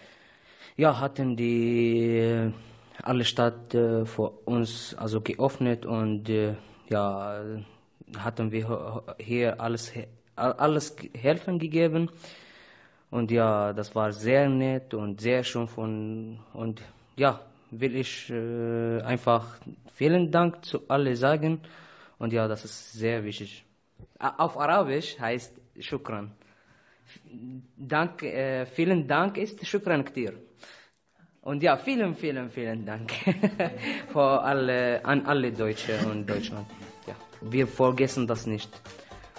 ja 0.78 0.90
hatten 1.02 1.36
die 1.36 2.16
äh, 2.16 2.50
alle 3.02 3.24
Stadt 3.26 3.74
äh, 3.74 4.06
vor 4.06 4.28
uns 4.46 4.94
also 5.04 5.20
geöffnet 5.20 5.84
und 5.84 6.30
äh, 6.30 6.54
ja 6.88 7.42
hatten 8.24 8.46
wir 8.52 8.68
ho- 8.70 9.02
hier 9.18 9.60
alles 9.60 9.84
he- 9.94 10.08
a- 10.23 10.23
alles 10.35 10.95
helfen 11.13 11.59
gegeben. 11.59 12.09
Und 13.11 13.31
ja, 13.31 13.73
das 13.73 13.95
war 13.95 14.11
sehr 14.11 14.49
nett 14.49 14.93
und 14.93 15.21
sehr 15.21 15.43
schön 15.43 15.67
von 15.67 16.39
und 16.53 16.81
ja, 17.15 17.39
will 17.71 17.95
ich 17.95 18.29
äh, 18.29 19.01
einfach 19.01 19.57
vielen 19.93 20.31
Dank 20.31 20.65
zu 20.65 20.81
alle 20.87 21.15
sagen 21.15 21.61
und 22.17 22.33
ja, 22.33 22.47
das 22.47 22.65
ist 22.65 22.93
sehr 22.93 23.23
wichtig. 23.23 23.63
Auf 24.19 24.57
Arabisch 24.57 25.19
heißt 25.19 25.53
Shukran. 25.79 26.31
Dank, 27.77 28.23
äh, 28.23 28.65
vielen 28.65 29.07
Dank 29.07 29.37
ist 29.37 29.65
Shukran 29.65 30.03
Ktir. 30.03 30.33
Und 31.41 31.61
ja, 31.61 31.77
vielen, 31.77 32.15
vielen, 32.15 32.49
vielen 32.49 32.85
Dank 32.85 33.11
alle, 34.13 35.05
an 35.05 35.25
alle 35.25 35.51
Deutsche 35.51 35.97
und 36.07 36.27
Deutschland. 36.27 36.65
Ja, 37.05 37.15
wir 37.41 37.67
vergessen 37.67 38.25
das 38.25 38.47
nicht. 38.47 38.69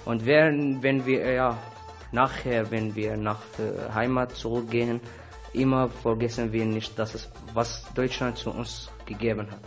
Und 0.07 0.25
wenn, 0.25 0.83
wenn 0.83 1.05
wir 1.05 1.23
äh, 1.23 1.35
ja, 1.35 1.59
nachher, 2.13 2.71
wenn 2.71 2.95
wir 2.95 3.17
nach 3.17 3.41
äh, 3.59 3.93
Heimat 3.93 4.35
zurückgehen, 4.35 5.01
immer 5.53 5.89
vergessen 5.89 6.53
wir 6.53 6.65
nicht, 6.65 6.99
dass 6.99 7.15
es, 7.15 7.29
was 7.53 7.85
Deutschland 7.95 8.39
zu 8.39 8.51
uns 8.51 8.89
gegeben 9.05 9.47
hat. 9.51 9.61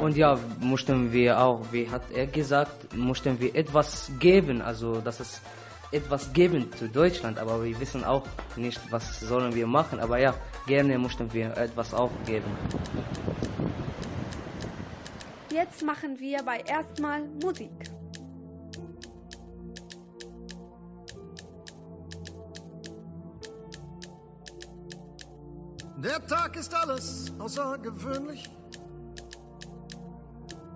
Und 0.00 0.16
ja, 0.16 0.38
mussten 0.60 1.12
wir 1.12 1.40
auch, 1.40 1.60
wie 1.72 1.90
hat 1.90 2.02
er 2.12 2.26
gesagt, 2.26 2.94
mussten 2.96 3.40
wir 3.40 3.54
etwas 3.54 4.10
geben, 4.18 4.62
also 4.62 5.00
dass 5.00 5.20
es 5.20 5.40
etwas 5.90 6.32
geben 6.32 6.70
zu 6.76 6.88
Deutschland, 6.88 7.38
aber 7.38 7.62
wir 7.64 7.78
wissen 7.78 8.04
auch 8.04 8.24
nicht, 8.56 8.80
was 8.90 9.20
sollen 9.20 9.54
wir 9.54 9.66
machen. 9.66 10.00
Aber 10.00 10.18
ja, 10.18 10.34
gerne 10.66 10.98
mussten 10.98 11.32
wir 11.32 11.56
etwas 11.56 11.94
auch 11.94 12.10
geben. 12.26 12.50
Jetzt 15.54 15.84
machen 15.84 16.18
wir 16.18 16.42
bei 16.42 16.58
erstmal 16.58 17.28
Musik. 17.40 17.70
Der 25.98 26.26
Tag 26.26 26.56
ist 26.56 26.74
alles 26.74 27.32
außergewöhnlich. 27.38 28.50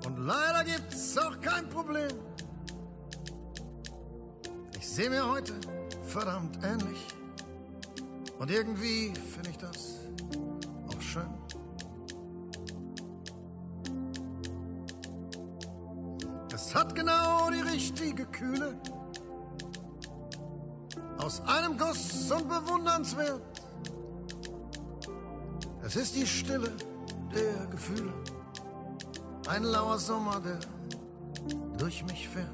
Und 0.06 0.18
leider 0.18 0.62
gibt's 0.62 1.18
auch 1.18 1.40
kein 1.40 1.68
Problem. 1.68 2.12
Ich 4.78 4.88
sehe 4.88 5.10
mir 5.10 5.28
heute 5.28 5.54
verdammt 6.04 6.56
ähnlich. 6.62 7.04
Und 8.38 8.48
irgendwie 8.48 9.12
finde 9.34 9.50
ich 9.50 9.56
das 9.56 9.97
hat 16.78 16.94
genau 16.94 17.50
die 17.50 17.60
richtige 17.60 18.24
Kühle. 18.26 18.80
Aus 21.18 21.42
einem 21.46 21.76
Guss 21.76 22.30
und 22.30 22.48
bewundernswert. 22.48 23.42
Es 25.82 25.96
ist 25.96 26.14
die 26.14 26.26
Stille 26.26 26.72
der 27.34 27.66
Gefühle. 27.66 28.12
Ein 29.48 29.64
lauer 29.64 29.98
Sommer, 29.98 30.40
der 30.40 30.60
durch 31.78 32.04
mich 32.04 32.28
fährt. 32.28 32.48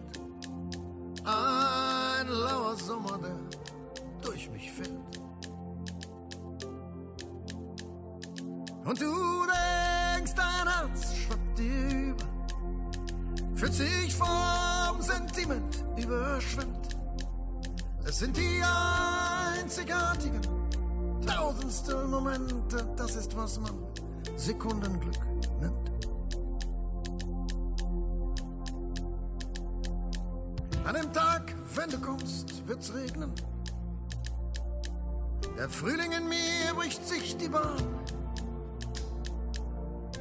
Ein 1.25 2.29
lauer 2.29 2.77
Sommer, 2.77 3.19
der 3.19 3.39
durch 4.23 4.49
mich 4.51 4.73
fährt. 4.73 4.91
Und 8.85 9.01
du 9.01 9.47
denkst, 10.17 10.35
dein 10.35 10.69
Herz. 10.69 11.14
Fühlt 13.65 13.77
sich 13.77 14.15
vom 14.15 15.01
Sentiment 15.01 15.87
überschwemmt. 15.97 16.99
Es 18.05 18.19
sind 18.19 18.37
die 18.37 18.61
einzigartigen 19.57 20.43
Tausendstel 21.27 22.07
Momente, 22.07 22.87
das 22.95 23.17
ist, 23.17 23.35
was 23.35 23.59
man 23.59 23.73
Sekundenglück 24.37 25.17
nennt. 25.63 25.91
An 30.85 30.95
dem 30.95 31.11
Tag, 31.15 31.55
wenn 31.75 31.89
du 31.89 31.99
kommst, 32.01 32.69
wird's 32.69 32.93
regnen. 32.93 33.33
Der 35.57 35.71
Frühling 35.71 36.13
in 36.13 36.29
mir 36.29 36.75
bricht 36.77 37.09
sich 37.09 37.35
die 37.39 37.49
Bahn. 37.49 37.83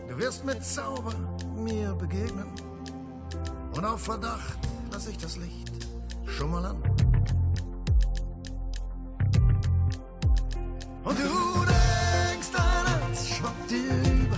Du 0.07 0.17
wirst 0.17 0.45
mit 0.45 0.63
Zauber 0.63 1.13
mir 1.57 1.93
begegnen. 1.95 2.72
Und 3.75 3.85
auf 3.85 4.01
Verdacht 4.01 4.59
lass 4.91 5.07
ich 5.07 5.17
das 5.17 5.37
Licht 5.37 5.71
schon 6.25 6.51
mal 6.51 6.65
an. 6.65 6.81
Und 11.03 11.17
du 11.19 11.65
denkst, 11.65 12.49
dein 12.53 12.85
Herz 12.85 13.27
schwappt 13.27 13.71
dir 13.71 13.93
über, 14.13 14.37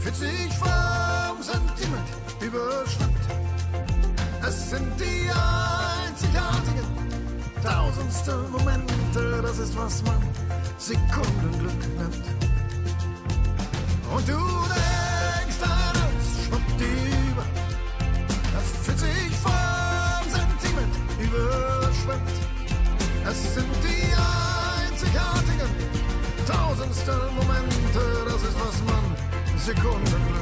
fühlt 0.00 0.16
sich 0.16 0.54
vom 0.54 1.42
Sentiment 1.42 2.08
überschwemmt. 2.40 3.18
Es 4.46 4.70
sind 4.70 4.92
die 4.98 5.30
einzigartigen 6.06 6.86
Tausendstel 7.62 8.48
Momente, 8.48 9.42
das 9.42 9.58
ist, 9.58 9.76
was 9.76 10.02
man 10.04 10.22
Sekundenglück 10.78 11.98
nennt. 11.98 12.24
Und 14.14 14.28
du 14.28 14.36
denkst, 14.36 14.87
Momente, 27.16 28.00
das 28.26 28.42
ist, 28.42 28.60
was 28.60 28.82
man 28.84 29.16
Sekundenglück 29.56 30.37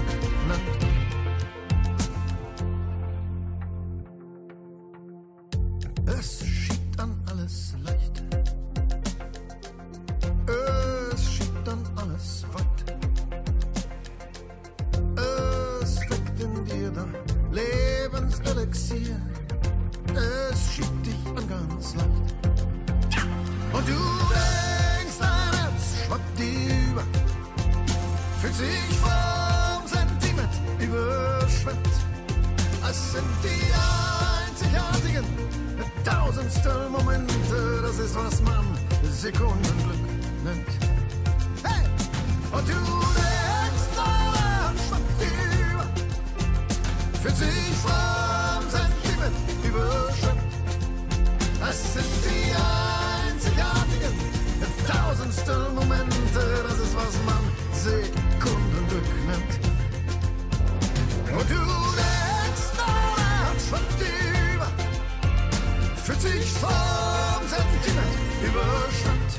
vom 66.61 67.43
Sentiment 67.49 68.27
überschwemmt. 68.43 69.33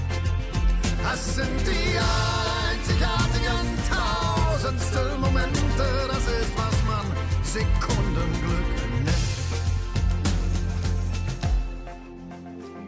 Es 1.13 1.35
sind 1.35 1.59
die 1.65 1.97
einzigartigen 2.69 3.67
Tausendstel 3.89 5.17
Momente, 5.19 5.85
das 6.07 6.27
ist, 6.27 6.51
was 6.57 6.75
man 6.85 7.05
Sekundenglück 7.43 8.69
nennt. 9.05 9.17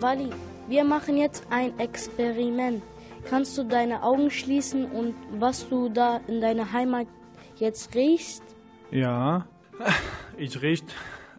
Wally, 0.02 0.30
wir 0.68 0.84
machen 0.84 1.18
jetzt 1.18 1.46
ein 1.50 1.78
Experiment. 1.80 2.84
Kannst 3.30 3.58
du 3.58 3.64
deine 3.64 4.04
Augen 4.04 4.32
schließen 4.32 4.86
und 4.86 5.16
was 5.40 5.68
du 5.68 5.90
da 5.90 6.22
in 6.28 6.42
deiner 6.42 6.72
Heimat 6.72 7.08
jetzt 7.58 7.94
riechst? 7.96 8.44
Ja, 8.92 9.46
ich 10.38 10.62
riecht, 10.62 10.96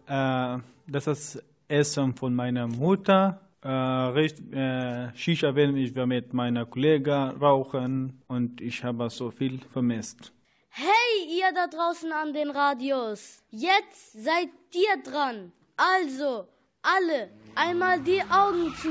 äh, 0.07 0.57
das 0.87 1.07
ist 1.07 1.43
Essen 1.71 2.15
von 2.15 2.35
meiner 2.35 2.67
Mutter. 2.67 3.39
Äh, 3.63 3.69
riecht 3.69 4.39
äh, 4.53 5.15
Shisha, 5.15 5.55
wenn 5.55 5.77
ich 5.77 5.95
war 5.95 6.05
mit 6.05 6.33
meiner 6.33 6.65
Kollegen 6.65 7.37
rauchen 7.39 8.21
und 8.27 8.59
ich 8.59 8.83
habe 8.83 9.09
so 9.09 9.31
viel 9.31 9.59
vermisst. 9.71 10.33
Hey, 10.69 11.37
ihr 11.39 11.51
da 11.53 11.67
draußen 11.67 12.11
an 12.11 12.33
den 12.33 12.49
Radios. 12.49 13.43
Jetzt 13.49 14.13
seid 14.13 14.49
ihr 14.73 15.03
dran. 15.03 15.51
Also, 15.77 16.47
alle, 16.81 17.29
einmal 17.55 18.01
die 18.01 18.21
Augen 18.21 18.73
zu. 18.81 18.89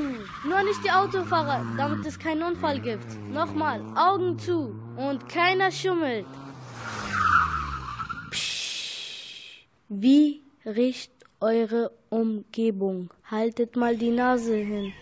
Nur 0.48 0.62
nicht 0.62 0.84
die 0.84 0.90
Autofahrer, 0.90 1.64
damit 1.76 2.06
es 2.06 2.18
keinen 2.18 2.42
Unfall 2.42 2.80
gibt. 2.80 3.06
Nochmal, 3.32 3.80
Augen 3.96 4.38
zu. 4.38 4.74
Und 4.96 5.28
keiner 5.28 5.70
schummelt. 5.72 6.26
Psch. 8.30 9.66
Wie 9.88 10.42
riecht 10.64 11.19
eure 11.40 11.90
Umgebung? 12.08 13.10
Haltet 13.30 13.76
mal 13.76 13.96
die 13.96 14.10
Nase 14.10 14.56
hin. 14.56 14.92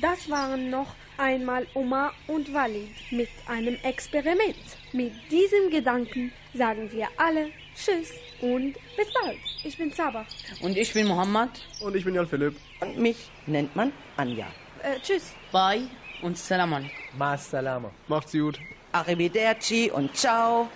das 0.00 0.30
waren 0.30 0.70
noch 0.70 0.94
einmal 1.16 1.66
Omar 1.74 2.12
und 2.26 2.52
Walid 2.54 2.90
mit 3.10 3.28
einem 3.46 3.76
Experiment. 3.82 4.56
Mit 4.92 5.12
diesem 5.30 5.70
Gedanken 5.70 6.32
sagen 6.54 6.90
wir 6.92 7.08
alle 7.16 7.50
Tschüss 7.74 8.10
und 8.40 8.74
bis 8.96 9.12
bald. 9.12 9.38
Ich 9.64 9.76
bin 9.76 9.90
Sabah. 9.92 10.26
Und 10.62 10.76
ich 10.76 10.92
bin 10.92 11.06
Mohammed. 11.06 11.50
Und 11.80 11.94
ich 11.96 12.04
bin 12.04 12.14
Jan 12.14 12.26
Philipp. 12.26 12.56
Und 12.80 12.98
mich 12.98 13.30
nennt 13.46 13.74
man 13.76 13.92
Anja. 14.16 14.46
Äh, 14.82 14.98
tschüss. 15.00 15.32
Bye 15.52 15.82
und 16.22 16.36
Salam 16.38 16.72
alaikum. 16.72 16.90
Ma 17.18 17.36
salama. 17.36 17.90
Macht's 18.08 18.32
gut. 18.32 18.58
Arrivederci 18.92 19.90
und 19.90 20.16
ciao. 20.16 20.68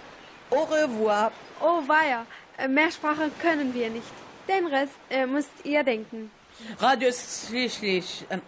Au 0.51 0.65
revoir. 0.65 1.33
Oh 1.61 1.83
weia, 1.87 2.27
äh, 2.59 2.69
mehr 2.69 2.91
Sprache 2.91 3.31
können 3.41 3.75
wir 3.75 3.91
nicht. 3.91 4.07
Den 4.49 4.67
Rest 4.67 4.95
äh, 5.11 5.27
müsst 5.27 5.53
ihr 5.65 5.83
denken. 5.83 6.31
Radio 6.79 7.09
ist 7.09 7.49
schließlich. 7.49 8.25
Ähm. 8.31 8.41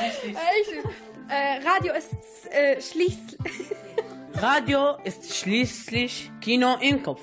Äh, 0.00 1.32
äh, 1.32 1.68
Radio 1.68 1.92
ist 1.94 2.10
äh, 2.50 2.80
schließlich. 2.80 3.38
Radio 4.34 4.96
ist 5.04 5.36
schließlich 5.36 6.30
Kino 6.40 6.76
im 6.80 7.02
Kopf. 7.02 7.22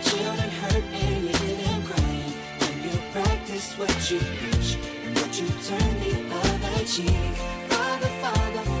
what 3.77 4.11
you 4.11 4.19
preach, 4.19 4.77
and 5.05 5.15
what 5.17 5.39
you 5.39 5.47
turn 5.67 5.99
the 5.99 6.13
other 6.35 6.85
cheek. 6.85 7.35
Father, 7.69 8.11
Father, 8.21 8.80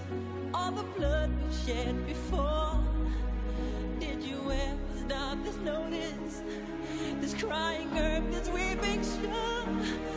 all 0.53 0.71
the 0.71 0.83
blood 0.97 1.29
we 1.29 1.53
shed 1.65 2.05
before? 2.07 2.79
Did 3.99 4.23
you 4.23 4.39
ever 4.51 4.77
stop 5.05 5.37
to 5.43 5.63
notice 5.63 6.41
this 7.19 7.33
crying 7.33 7.89
earth, 7.97 8.23
this 8.31 8.49
weeping 8.49 9.03
shore? 9.03 10.10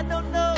I 0.00 0.02
don't 0.02 0.32
know 0.32 0.49